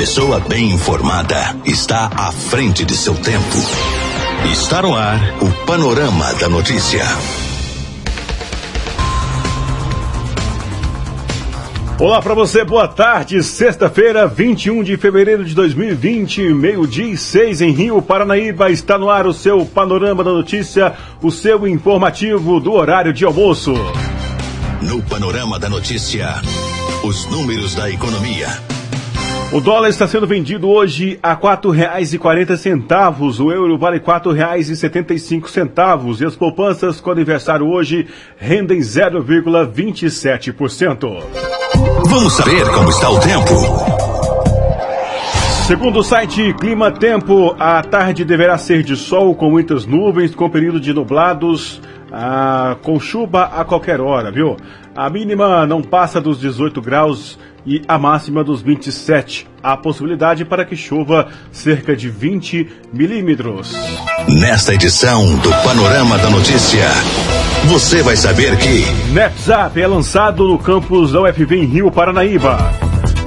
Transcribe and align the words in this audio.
pessoa 0.00 0.40
bem 0.40 0.70
informada 0.70 1.54
está 1.62 2.06
à 2.16 2.32
frente 2.32 2.86
de 2.86 2.96
seu 2.96 3.14
tempo. 3.16 3.58
Está 4.50 4.80
no 4.80 4.96
ar 4.96 5.20
o 5.42 5.66
Panorama 5.66 6.32
da 6.40 6.48
Notícia. 6.48 7.04
Olá 11.98 12.22
para 12.22 12.32
você, 12.32 12.64
boa 12.64 12.88
tarde. 12.88 13.42
Sexta-feira, 13.42 14.26
21 14.26 14.82
de 14.84 14.96
fevereiro 14.96 15.44
de 15.44 15.54
2020, 15.54 16.54
meio-dia 16.54 17.04
e 17.04 17.18
seis 17.18 17.60
em 17.60 17.70
Rio, 17.70 18.00
Paranaíba. 18.00 18.70
Está 18.70 18.96
no 18.96 19.10
ar 19.10 19.26
o 19.26 19.34
seu 19.34 19.66
Panorama 19.66 20.24
da 20.24 20.32
Notícia, 20.32 20.94
o 21.20 21.30
seu 21.30 21.68
informativo 21.68 22.58
do 22.58 22.72
horário 22.72 23.12
de 23.12 23.26
almoço. 23.26 23.74
No 24.80 25.02
Panorama 25.02 25.58
da 25.58 25.68
Notícia, 25.68 26.36
os 27.04 27.26
números 27.26 27.74
da 27.74 27.90
economia. 27.90 28.79
O 29.52 29.60
dólar 29.60 29.88
está 29.88 30.06
sendo 30.06 30.28
vendido 30.28 30.68
hoje 30.68 31.18
a 31.20 31.34
quatro 31.34 31.72
reais 31.72 32.14
e 32.14 32.18
quarenta 32.18 32.56
centavos. 32.56 33.40
O 33.40 33.50
euro 33.50 33.76
vale 33.76 33.98
quatro 33.98 34.30
reais 34.30 34.68
e 34.68 34.76
setenta 34.76 35.12
e 35.12 35.18
cinco 35.18 35.50
centavos. 35.50 36.20
E 36.20 36.24
as 36.24 36.36
poupanças 36.36 37.00
com 37.00 37.10
aniversário 37.10 37.66
hoje 37.66 38.06
rendem 38.36 38.78
0,27%. 38.78 41.20
Vamos 42.04 42.32
saber 42.34 42.64
como 42.70 42.90
está 42.90 43.10
o 43.10 43.18
tempo. 43.18 43.50
Segundo 45.66 45.98
o 45.98 46.04
site 46.04 46.54
Clima 46.54 46.92
Tempo, 46.92 47.56
a 47.58 47.82
tarde 47.82 48.24
deverá 48.24 48.56
ser 48.56 48.84
de 48.84 48.94
sol 48.94 49.34
com 49.34 49.50
muitas 49.50 49.84
nuvens, 49.84 50.32
com 50.32 50.48
período 50.48 50.78
de 50.78 50.92
nublados, 50.92 51.82
ah, 52.12 52.76
com 52.82 53.00
chuva 53.00 53.44
a 53.44 53.64
qualquer 53.64 54.00
hora, 54.00 54.30
viu? 54.30 54.56
A 54.96 55.10
mínima 55.10 55.66
não 55.66 55.82
passa 55.82 56.20
dos 56.20 56.38
18 56.40 56.80
graus 56.80 57.36
e 57.66 57.82
a 57.86 57.98
máxima 57.98 58.42
dos 58.42 58.62
27. 58.62 59.46
Há 59.62 59.76
possibilidade 59.76 60.44
para 60.44 60.64
que 60.64 60.76
chova 60.76 61.28
cerca 61.52 61.94
de 61.94 62.08
20 62.08 62.68
milímetros. 62.92 63.72
Nesta 64.28 64.74
edição 64.74 65.36
do 65.38 65.50
Panorama 65.62 66.18
da 66.18 66.30
Notícia, 66.30 66.88
você 67.66 68.02
vai 68.02 68.16
saber 68.16 68.56
que. 68.56 68.84
NetZap 69.12 69.80
é 69.80 69.86
lançado 69.86 70.46
no 70.46 70.58
campus 70.58 71.12
da 71.12 71.22
UFV 71.22 71.56
em 71.56 71.66
Rio 71.66 71.90
Paranaíba. 71.90 72.58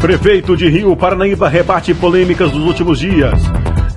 Prefeito 0.02 0.58
de 0.58 0.68
Rio 0.68 0.96
Paranaíba 0.96 1.48
rebate 1.48 1.94
polêmicas 1.94 2.52
dos 2.52 2.64
últimos 2.64 3.00
dias. 3.00 3.40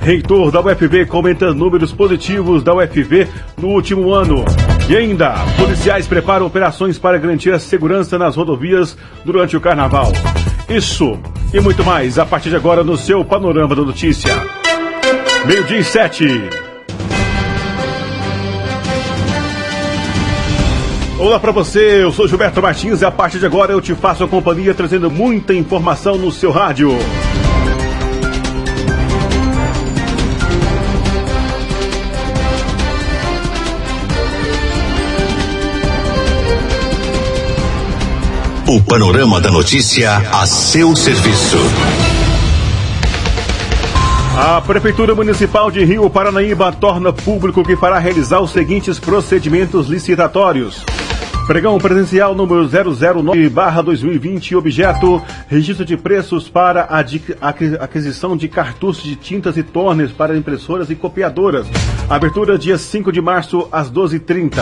Reitor 0.00 0.52
da 0.52 0.60
UFV 0.60 1.06
comenta 1.06 1.52
números 1.52 1.90
positivos 1.92 2.62
da 2.62 2.74
UFV 2.74 3.26
no 3.58 3.68
último 3.68 4.12
ano. 4.12 4.44
E 4.88 4.96
ainda, 4.96 5.34
policiais 5.56 6.06
preparam 6.06 6.46
operações 6.46 6.96
para 6.96 7.18
garantir 7.18 7.52
a 7.52 7.58
segurança 7.58 8.16
nas 8.16 8.36
rodovias 8.36 8.96
durante 9.24 9.56
o 9.56 9.60
carnaval. 9.60 10.12
Isso 10.68 11.18
e 11.52 11.60
muito 11.60 11.84
mais 11.84 12.20
a 12.20 12.24
partir 12.24 12.50
de 12.50 12.56
agora 12.56 12.84
no 12.84 12.96
seu 12.96 13.24
Panorama 13.24 13.74
da 13.74 13.82
Notícia. 13.82 14.32
Meio-dia 15.44 15.78
e 15.78 15.84
sete. 15.84 16.48
Olá 21.18 21.40
para 21.40 21.50
você, 21.50 22.04
eu 22.04 22.12
sou 22.12 22.28
Gilberto 22.28 22.62
Martins 22.62 23.00
e 23.00 23.04
a 23.04 23.10
partir 23.10 23.40
de 23.40 23.46
agora 23.46 23.72
eu 23.72 23.80
te 23.80 23.94
faço 23.94 24.22
a 24.22 24.28
companhia 24.28 24.72
trazendo 24.72 25.10
muita 25.10 25.52
informação 25.52 26.16
no 26.16 26.30
seu 26.30 26.52
rádio. 26.52 26.90
O 38.68 38.82
Panorama 38.82 39.40
da 39.40 39.48
Notícia 39.48 40.16
a 40.32 40.44
seu 40.44 40.96
serviço. 40.96 41.56
A 44.36 44.60
Prefeitura 44.60 45.14
Municipal 45.14 45.70
de 45.70 45.84
Rio 45.84 46.10
Paranaíba 46.10 46.72
torna 46.72 47.12
público 47.12 47.62
que 47.62 47.76
fará 47.76 48.00
realizar 48.00 48.40
os 48.40 48.50
seguintes 48.50 48.98
procedimentos 48.98 49.86
licitatórios. 49.86 50.84
Pregão 51.46 51.78
presencial 51.78 52.34
número 52.34 52.68
009-2020, 52.68 54.56
objeto 54.56 55.22
registro 55.46 55.84
de 55.84 55.96
preços 55.96 56.48
para 56.48 56.88
a 56.90 57.04
aquisição 57.84 58.36
de 58.36 58.48
cartuchos 58.48 59.04
de 59.04 59.14
tintas 59.14 59.56
e 59.56 59.62
tornes 59.62 60.10
para 60.10 60.36
impressoras 60.36 60.90
e 60.90 60.96
copiadoras. 60.96 61.68
Abertura 62.10 62.58
dia 62.58 62.76
5 62.76 63.12
de 63.12 63.20
março 63.20 63.68
às 63.70 63.88
12h30. 63.88 64.56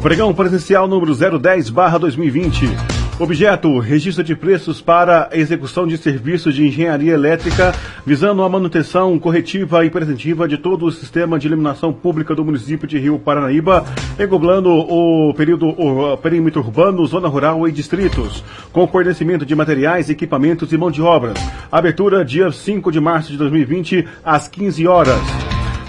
Pregão 0.00 0.32
presencial 0.32 0.86
número 0.86 1.12
010-2020. 1.12 2.93
Objeto: 3.18 3.78
registro 3.78 4.24
de 4.24 4.34
preços 4.34 4.80
para 4.80 5.28
execução 5.32 5.86
de 5.86 5.96
serviços 5.96 6.52
de 6.52 6.66
engenharia 6.66 7.14
elétrica, 7.14 7.72
visando 8.04 8.42
a 8.42 8.48
manutenção 8.48 9.16
corretiva 9.20 9.84
e 9.84 9.90
preventiva 9.90 10.48
de 10.48 10.58
todo 10.58 10.84
o 10.84 10.90
sistema 10.90 11.38
de 11.38 11.46
iluminação 11.46 11.92
pública 11.92 12.34
do 12.34 12.44
município 12.44 12.88
de 12.88 12.98
Rio 12.98 13.16
Paranaíba, 13.18 13.84
englobando 14.18 14.68
o 14.68 15.32
período 15.34 15.68
o 15.68 16.16
perímetro 16.16 16.60
urbano, 16.60 17.06
zona 17.06 17.28
rural 17.28 17.68
e 17.68 17.72
distritos, 17.72 18.42
com 18.72 18.88
fornecimento 18.88 19.46
de 19.46 19.54
materiais, 19.54 20.10
equipamentos 20.10 20.72
e 20.72 20.76
mão 20.76 20.90
de 20.90 21.00
obras. 21.00 21.38
Abertura 21.70 22.24
dia 22.24 22.50
5 22.50 22.90
de 22.90 22.98
março 22.98 23.30
de 23.30 23.38
2020 23.38 24.08
às 24.24 24.48
15 24.48 24.88
horas. 24.88 25.22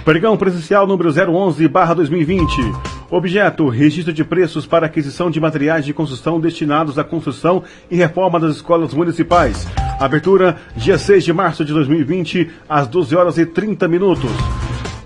Pregão 0.06 0.38
presencial 0.38 0.86
número 0.86 1.09
011/2020. 1.09 2.94
Objeto: 3.15 3.69
registro 3.69 4.11
de 4.11 4.25
preços 4.25 4.67
para 4.67 4.87
aquisição 4.87 5.31
de 5.31 5.39
materiais 5.39 5.85
de 5.85 5.93
construção 5.93 6.37
destinados 6.37 6.99
à 6.99 7.03
construção 7.03 7.63
e 7.89 7.95
reforma 7.95 8.37
das 8.37 8.57
escolas 8.57 8.93
municipais. 8.93 9.65
Abertura 9.97 10.57
dia 10.75 10.97
6 10.97 11.23
de 11.23 11.31
março 11.31 11.63
de 11.63 11.71
2020, 11.71 12.51
às 12.67 12.89
12 12.89 13.15
horas 13.15 13.37
e 13.37 13.45
30 13.45 13.87
minutos. 13.87 14.29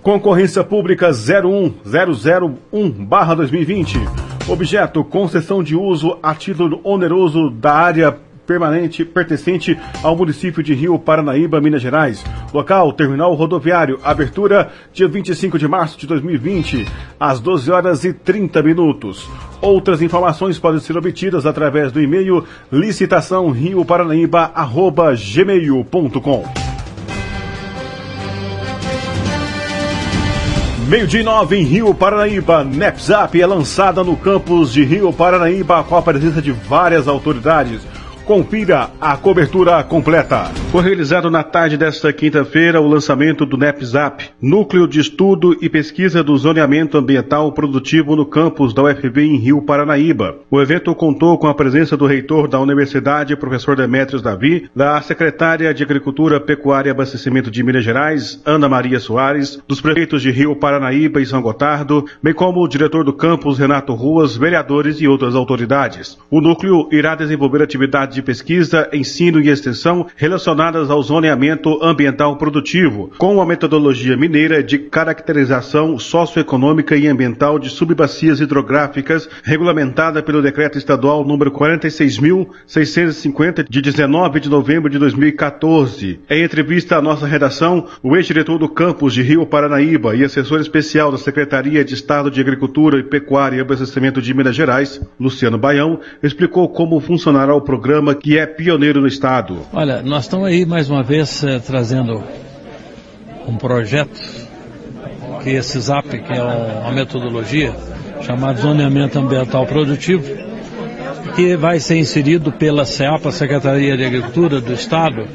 Concorrência 0.02 0.64
Pública 0.64 1.12
01001/2020. 1.12 4.00
Objeto: 4.48 5.04
concessão 5.04 5.62
de 5.62 5.76
uso 5.76 6.18
a 6.24 6.34
título 6.34 6.82
oneroso 6.84 7.52
da 7.52 7.76
área 7.76 8.18
permanente 8.50 9.06
pertencente 9.06 9.80
ao 10.02 10.16
município 10.16 10.64
de 10.64 10.74
Rio 10.74 10.98
Paranaíba, 10.98 11.62
Minas 11.62 11.84
Gerais. 11.84 12.26
Local, 12.52 12.92
terminal 12.94 13.36
rodoviário. 13.36 14.00
Abertura 14.04 14.72
dia 14.92 15.08
25 15.08 15.60
de 15.60 15.68
março 15.68 16.00
de 16.00 16.08
2020, 16.08 16.88
às 17.20 17.40
12 17.40 17.70
horas 17.70 18.04
e 18.04 18.12
30 18.12 18.64
minutos. 18.64 19.30
Outras 19.62 20.02
informações 20.02 20.58
podem 20.58 20.80
ser 20.80 20.98
obtidas 20.98 21.46
através 21.46 21.92
do 21.92 22.02
e-mail 22.02 22.44
licitação 22.72 23.52
rioparanaíba@gmail.com. 23.52 26.46
Meio 30.88 31.06
de 31.06 31.22
nove 31.22 31.56
em 31.56 31.64
Rio 31.64 31.94
Paranaíba, 31.94 32.64
NEPZAP 32.64 33.40
é 33.40 33.46
lançada 33.46 34.04
no 34.04 34.18
campus 34.18 34.74
de 34.74 34.84
Rio 34.84 35.14
Paranaíba 35.14 35.84
com 35.84 35.96
a 35.96 36.02
presença 36.02 36.42
de 36.42 36.52
várias 36.52 37.08
autoridades. 37.08 37.99
Confira 38.30 38.92
a 39.02 39.18
cobertura 39.18 39.84
completa. 39.84 40.52
Foi 40.72 40.84
realizado 40.84 41.32
na 41.32 41.42
tarde 41.42 41.76
desta 41.76 42.14
quinta-feira 42.14 42.80
o 42.80 42.88
lançamento 42.88 43.44
do 43.44 43.58
NEPZAP, 43.58 44.30
Núcleo 44.40 44.88
de 44.88 45.00
Estudo 45.00 45.58
e 45.60 45.68
Pesquisa 45.68 46.24
do 46.24 46.38
Zoneamento 46.38 46.96
Ambiental 46.96 47.52
Produtivo 47.52 48.16
no 48.16 48.28
campus 48.28 48.72
da 48.72 48.84
UFB 48.84 49.24
em 49.24 49.38
Rio 49.38 49.64
Paranaíba. 49.64 50.36
O 50.52 50.62
evento 50.62 50.94
contou 50.94 51.40
com 51.40 51.48
a 51.48 51.56
presença 51.56 51.98
do 51.98 52.06
reitor 52.06 52.48
da 52.48 52.60
universidade, 52.60 53.36
professor 53.36 53.76
Demetrios 53.76 54.22
Davi, 54.22 54.70
da 54.76 55.02
secretária 55.02 55.74
de 55.74 55.82
Agricultura, 55.82 56.40
Pecuária 56.40 56.90
e 56.90 56.92
Abastecimento 56.92 57.50
de 57.50 57.64
Minas 57.64 57.84
Gerais, 57.84 58.40
Ana 58.46 58.70
Maria 58.70 59.00
Soares, 59.00 59.60
dos 59.68 59.82
prefeitos 59.82 60.22
de 60.22 60.30
Rio 60.30 60.56
Paranaíba 60.56 61.20
e 61.20 61.26
São 61.26 61.42
Gotardo, 61.42 62.06
bem 62.22 62.36
como 62.36 62.62
o 62.62 62.68
diretor 62.68 63.04
do 63.04 63.12
campus, 63.12 63.58
Renato 63.58 63.96
Ruas, 63.96 64.38
vereadores 64.38 65.02
e 65.02 65.08
outras 65.08 65.34
autoridades. 65.34 66.16
O 66.30 66.40
núcleo 66.40 66.88
irá 66.92 67.16
desenvolver 67.16 67.64
atividades 67.64 68.19
de 68.20 68.24
pesquisa, 68.24 68.90
ensino 68.94 69.40
e 69.40 69.50
extensão 69.50 70.06
relacionadas 70.16 70.90
ao 70.90 71.02
zoneamento 71.02 71.82
ambiental 71.82 72.36
produtivo, 72.38 73.12
com 73.18 73.42
a 73.42 73.46
metodologia 73.46 74.18
mineira 74.18 74.62
de 74.62 74.78
caracterização 74.78 75.98
socioeconômica 75.98 76.98
e 76.98 77.08
ambiental 77.08 77.58
de 77.58 77.70
subbacias 77.70 78.42
hidrográficas, 78.42 79.30
regulamentada 79.44 80.22
pelo 80.22 80.42
Decreto 80.42 80.78
Estadual 80.78 81.26
número 81.26 81.50
46.650, 81.52 83.66
de 83.70 83.82
19 83.82 84.42
de 84.42 84.50
novembro 84.50 84.90
de 84.90 85.00
2014. 85.00 86.20
Em 86.30 86.44
entrevista 86.44 86.98
à 86.98 87.02
nossa 87.02 87.26
redação, 87.26 87.88
o 88.04 88.18
ex-diretor 88.18 88.58
do 88.58 88.68
campus 88.68 89.14
de 89.14 89.22
Rio 89.22 89.46
Paranaíba 89.46 90.14
e 90.16 90.26
assessor 90.26 90.60
especial 90.60 91.12
da 91.12 91.18
Secretaria 91.18 91.86
de 91.86 91.94
Estado 91.94 92.30
de 92.30 92.42
Agricultura 92.42 93.00
e 93.00 93.04
Pecuária 93.04 93.56
e 93.58 93.62
Abastecimento 93.62 94.22
de 94.22 94.34
Minas 94.34 94.56
Gerais, 94.56 95.00
Luciano 95.20 95.58
Baião, 95.58 96.00
explicou 96.22 96.68
como 96.68 97.00
funcionará 97.00 97.56
o 97.56 97.62
programa 97.62 98.09
que 98.16 98.38
é 98.38 98.46
pioneiro 98.46 99.02
no 99.02 99.08
Estado. 99.08 99.62
Olha, 99.74 100.02
nós 100.02 100.24
estamos 100.26 100.48
aí 100.48 100.66
mais 100.66 100.90
uma 100.90 101.04
vez 101.04 101.44
eh, 101.44 101.60
trazendo 101.60 102.24
um 103.48 103.58
projeto 103.58 104.20
que 105.44 105.52
esse 105.52 105.80
ZAP, 105.80 106.20
que 106.20 106.34
é 106.34 106.44
uma 106.44 106.92
metodologia 106.92 107.74
chamada 108.22 108.62
Zoneamento 108.62 109.18
Ambiental 109.18 109.66
Produtivo, 109.66 110.24
que 111.36 111.56
vai 111.56 111.80
ser 111.80 111.98
inserido 111.98 112.52
pela 112.52 112.86
SEAPA, 112.86 113.32
Secretaria 113.32 113.96
de 113.96 114.06
Agricultura 114.06 114.60
do 114.60 114.74
Estado, 114.74 115.26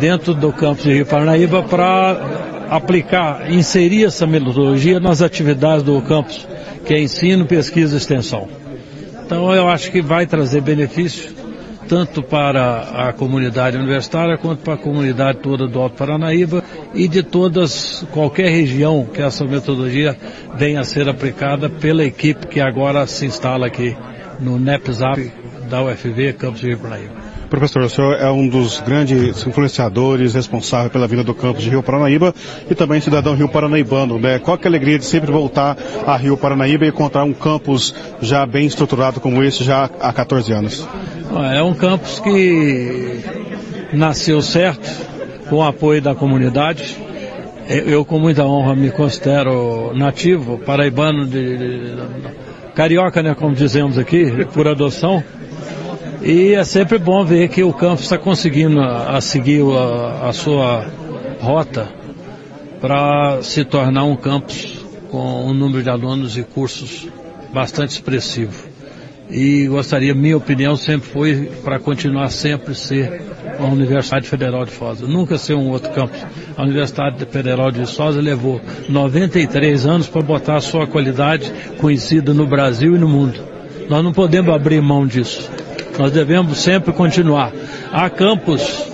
dentro 0.00 0.34
do 0.34 0.52
campus 0.52 0.84
de 0.84 0.92
Rio 0.92 1.06
Paranaíba 1.06 1.62
para 1.62 2.66
aplicar, 2.70 3.50
inserir 3.50 4.04
essa 4.04 4.26
metodologia 4.26 5.00
nas 5.00 5.22
atividades 5.22 5.82
do 5.82 6.00
campus, 6.02 6.46
que 6.84 6.94
é 6.94 7.00
ensino, 7.00 7.46
pesquisa 7.46 7.94
e 7.94 7.98
extensão. 7.98 8.48
Então 9.24 9.52
eu 9.54 9.68
acho 9.68 9.90
que 9.90 10.00
vai 10.00 10.26
trazer 10.26 10.60
benefício 10.60 11.47
tanto 11.88 12.22
para 12.22 13.08
a 13.08 13.12
comunidade 13.12 13.76
universitária 13.76 14.36
quanto 14.36 14.60
para 14.60 14.74
a 14.74 14.78
comunidade 14.78 15.38
toda 15.38 15.66
do 15.66 15.80
Alto 15.80 15.96
Paranaíba 15.96 16.62
e 16.94 17.08
de 17.08 17.22
todas, 17.22 18.06
qualquer 18.12 18.50
região 18.50 19.06
que 19.12 19.22
essa 19.22 19.44
metodologia 19.44 20.16
venha 20.56 20.80
a 20.80 20.84
ser 20.84 21.08
aplicada 21.08 21.70
pela 21.70 22.04
equipe 22.04 22.46
que 22.46 22.60
agora 22.60 23.06
se 23.06 23.26
instala 23.26 23.66
aqui 23.66 23.96
no 24.38 24.58
NEPZAP 24.58 25.32
da 25.68 25.82
UFV, 25.82 26.34
Campus 26.34 26.60
de 26.60 26.68
Rio 26.68 26.78
Paranaíba. 26.78 27.27
Professor, 27.48 27.82
o 27.82 27.88
senhor 27.88 28.14
é 28.16 28.30
um 28.30 28.46
dos 28.46 28.78
grandes 28.80 29.46
influenciadores 29.46 30.34
responsável 30.34 30.90
pela 30.90 31.08
vida 31.08 31.24
do 31.24 31.34
campus 31.34 31.64
de 31.64 31.70
Rio 31.70 31.82
Paranaíba 31.82 32.34
e 32.70 32.74
também 32.74 33.00
cidadão 33.00 33.34
rio 33.34 33.48
paranaibano, 33.48 34.18
né? 34.18 34.38
Qual 34.38 34.58
que 34.58 34.66
é 34.66 34.68
a 34.68 34.70
alegria 34.70 34.98
de 34.98 35.06
sempre 35.06 35.32
voltar 35.32 35.76
a 36.06 36.16
Rio 36.16 36.36
Paranaíba 36.36 36.84
e 36.84 36.88
encontrar 36.88 37.24
um 37.24 37.32
campus 37.32 37.94
já 38.20 38.44
bem 38.44 38.66
estruturado 38.66 39.18
como 39.18 39.42
esse 39.42 39.64
já 39.64 39.88
há 39.98 40.12
14 40.12 40.52
anos? 40.52 40.86
É 41.54 41.62
um 41.62 41.72
campus 41.72 42.20
que 42.20 43.20
nasceu 43.94 44.42
certo, 44.42 44.86
com 45.48 45.56
o 45.56 45.62
apoio 45.62 46.02
da 46.02 46.14
comunidade. 46.14 46.96
Eu, 47.66 48.04
com 48.04 48.18
muita 48.18 48.44
honra, 48.44 48.74
me 48.74 48.90
considero 48.90 49.92
nativo, 49.94 50.58
paraibano, 50.58 51.26
de, 51.26 51.56
de, 51.56 51.94
de 51.94 52.02
carioca, 52.74 53.22
né, 53.22 53.34
como 53.34 53.54
dizemos 53.54 53.98
aqui, 53.98 54.46
por 54.52 54.68
adoção. 54.68 55.22
E 56.20 56.54
é 56.54 56.64
sempre 56.64 56.98
bom 56.98 57.24
ver 57.24 57.48
que 57.48 57.62
o 57.62 57.72
campus 57.72 58.02
está 58.02 58.18
conseguindo 58.18 58.80
a, 58.80 59.16
a 59.16 59.20
seguir 59.20 59.62
a, 59.62 60.28
a, 60.28 60.32
sua 60.32 60.84
rota 61.40 61.88
para 62.80 63.40
se 63.42 63.64
tornar 63.64 64.04
um 64.04 64.16
campus 64.16 64.84
com 65.10 65.46
um 65.46 65.54
número 65.54 65.82
de 65.82 65.88
alunos 65.88 66.36
e 66.36 66.42
cursos 66.42 67.06
bastante 67.52 67.90
expressivo. 67.90 68.68
E 69.30 69.68
gostaria, 69.68 70.12
minha 70.12 70.36
opinião 70.36 70.74
sempre 70.74 71.08
foi 71.08 71.50
para 71.62 71.78
continuar 71.78 72.30
sempre 72.30 72.74
ser 72.74 73.22
a 73.58 73.64
Universidade 73.64 74.26
Federal 74.26 74.64
de 74.64 74.72
Foz, 74.72 75.00
nunca 75.00 75.38
ser 75.38 75.54
um 75.54 75.70
outro 75.70 75.92
campus. 75.92 76.18
A 76.56 76.62
Universidade 76.62 77.24
Federal 77.26 77.70
de 77.70 77.86
Foz 77.86 78.16
levou 78.16 78.60
93 78.88 79.86
anos 79.86 80.08
para 80.08 80.22
botar 80.22 80.56
a 80.56 80.60
sua 80.60 80.86
qualidade 80.86 81.52
conhecida 81.78 82.34
no 82.34 82.46
Brasil 82.46 82.96
e 82.96 82.98
no 82.98 83.08
mundo. 83.08 83.38
Nós 83.88 84.02
não 84.02 84.12
podemos 84.12 84.52
abrir 84.52 84.82
mão 84.82 85.06
disso. 85.06 85.48
Nós 85.98 86.12
devemos 86.12 86.58
sempre 86.58 86.92
continuar. 86.92 87.52
Há 87.92 88.08
campos 88.08 88.88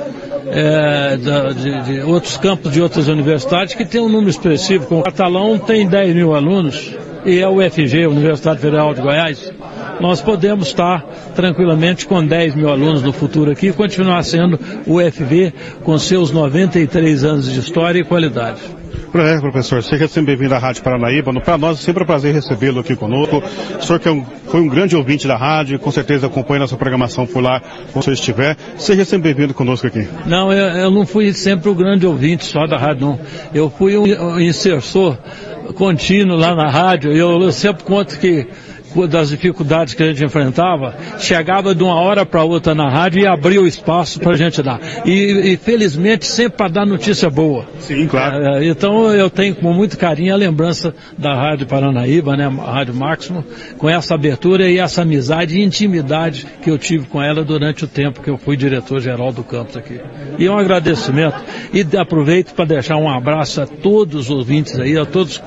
é, 0.46 1.16
de, 1.16 1.82
de, 1.82 2.00
outros 2.00 2.36
campos 2.36 2.72
de 2.72 2.80
outras 2.80 3.08
universidades 3.08 3.74
que 3.74 3.84
têm 3.84 4.00
um 4.00 4.08
número 4.08 4.30
expressivo. 4.30 4.86
Como 4.86 5.00
o 5.00 5.04
Catalão 5.04 5.58
tem 5.58 5.86
10 5.86 6.14
mil 6.14 6.34
alunos 6.34 6.94
e 7.24 7.42
a 7.42 7.50
UFG, 7.50 8.06
Universidade 8.06 8.60
Federal 8.60 8.94
de 8.94 9.00
Goiás, 9.00 9.52
nós 10.00 10.20
podemos 10.20 10.68
estar 10.68 11.02
tranquilamente 11.34 12.06
com 12.06 12.24
10 12.24 12.54
mil 12.54 12.68
alunos 12.68 13.02
no 13.02 13.12
futuro 13.12 13.50
aqui 13.50 13.68
e 13.68 13.72
continuar 13.72 14.22
sendo 14.22 14.58
o 14.86 14.96
UFV 14.96 15.52
com 15.82 15.98
seus 15.98 16.30
93 16.30 17.24
anos 17.24 17.50
de 17.50 17.60
história 17.60 18.00
e 18.00 18.04
qualidade. 18.04 18.60
É, 19.16 19.38
professor, 19.38 19.80
seja 19.80 20.08
sempre 20.08 20.34
bem-vindo 20.34 20.56
à 20.56 20.58
Rádio 20.58 20.82
Paranaíba. 20.82 21.32
Para 21.40 21.56
nós 21.56 21.78
é 21.78 21.82
sempre 21.82 22.02
um 22.02 22.06
prazer 22.06 22.34
recebê-lo 22.34 22.80
aqui 22.80 22.96
conosco. 22.96 23.40
O 23.78 23.82
senhor 23.82 24.00
que 24.00 24.08
é 24.08 24.10
um, 24.10 24.24
foi 24.48 24.60
um 24.60 24.66
grande 24.66 24.96
ouvinte 24.96 25.28
da 25.28 25.36
rádio, 25.36 25.78
com 25.78 25.90
certeza 25.92 26.26
acompanha 26.26 26.60
nossa 26.60 26.76
programação 26.76 27.24
por 27.24 27.40
lá, 27.40 27.60
quando 27.92 27.98
o 27.98 28.02
senhor 28.02 28.14
estiver. 28.14 28.56
Seja 28.76 29.04
sempre 29.04 29.32
bem-vindo 29.32 29.54
conosco 29.54 29.86
aqui. 29.86 30.08
Não, 30.26 30.52
eu, 30.52 30.66
eu, 30.66 30.90
não 30.90 31.06
fui 31.06 31.32
sempre 31.32 31.68
o 31.68 31.76
grande 31.76 32.04
ouvinte 32.04 32.44
só 32.44 32.66
da 32.66 32.76
rádio, 32.76 33.06
não. 33.06 33.20
Eu 33.54 33.70
fui 33.70 33.96
um, 33.96 34.02
um 34.02 34.40
insersor 34.40 35.16
contínuo 35.76 36.36
lá 36.36 36.52
na 36.56 36.68
rádio. 36.68 37.12
Eu, 37.12 37.40
eu 37.40 37.52
sempre 37.52 37.84
conto 37.84 38.18
que 38.18 38.48
das 39.08 39.28
dificuldades 39.30 39.94
que 39.94 40.02
a 40.02 40.06
gente 40.06 40.24
enfrentava, 40.24 40.94
chegava 41.18 41.74
de 41.74 41.82
uma 41.82 41.94
hora 41.94 42.24
para 42.24 42.44
outra 42.44 42.74
na 42.74 42.88
rádio 42.88 43.20
e 43.20 43.26
abria 43.26 43.60
o 43.60 43.66
espaço 43.66 44.20
para 44.20 44.32
a 44.32 44.36
gente 44.36 44.62
dar. 44.62 44.80
E, 45.04 45.52
e 45.52 45.56
felizmente 45.56 46.26
sempre 46.26 46.56
para 46.56 46.68
dar 46.68 46.86
notícia 46.86 47.28
boa. 47.28 47.66
Sim, 47.80 48.06
claro. 48.06 48.36
É, 48.36 48.66
então 48.66 49.12
eu 49.12 49.28
tenho 49.28 49.54
com 49.54 49.72
muito 49.72 49.98
carinho 49.98 50.32
a 50.32 50.36
lembrança 50.36 50.94
da 51.18 51.34
Rádio 51.34 51.66
Paranaíba, 51.66 52.36
né, 52.36 52.46
a 52.46 52.72
Rádio 52.72 52.94
Máximo, 52.94 53.44
com 53.76 53.88
essa 53.88 54.14
abertura 54.14 54.70
e 54.70 54.78
essa 54.78 55.02
amizade 55.02 55.58
e 55.58 55.62
intimidade 55.62 56.46
que 56.62 56.70
eu 56.70 56.78
tive 56.78 57.06
com 57.06 57.22
ela 57.22 57.44
durante 57.44 57.84
o 57.84 57.88
tempo 57.88 58.22
que 58.22 58.30
eu 58.30 58.38
fui 58.38 58.56
diretor-geral 58.56 59.32
do 59.32 59.42
campus 59.42 59.76
aqui. 59.76 60.00
E 60.38 60.48
um 60.48 60.56
agradecimento. 60.56 61.36
E 61.72 61.84
aproveito 61.96 62.54
para 62.54 62.64
deixar 62.64 62.96
um 62.96 63.08
abraço 63.08 63.60
a 63.60 63.66
todos 63.66 64.14
os 64.14 64.30
ouvintes 64.30 64.78
aí, 64.78 64.96
a 64.96 65.04
todos 65.04 65.42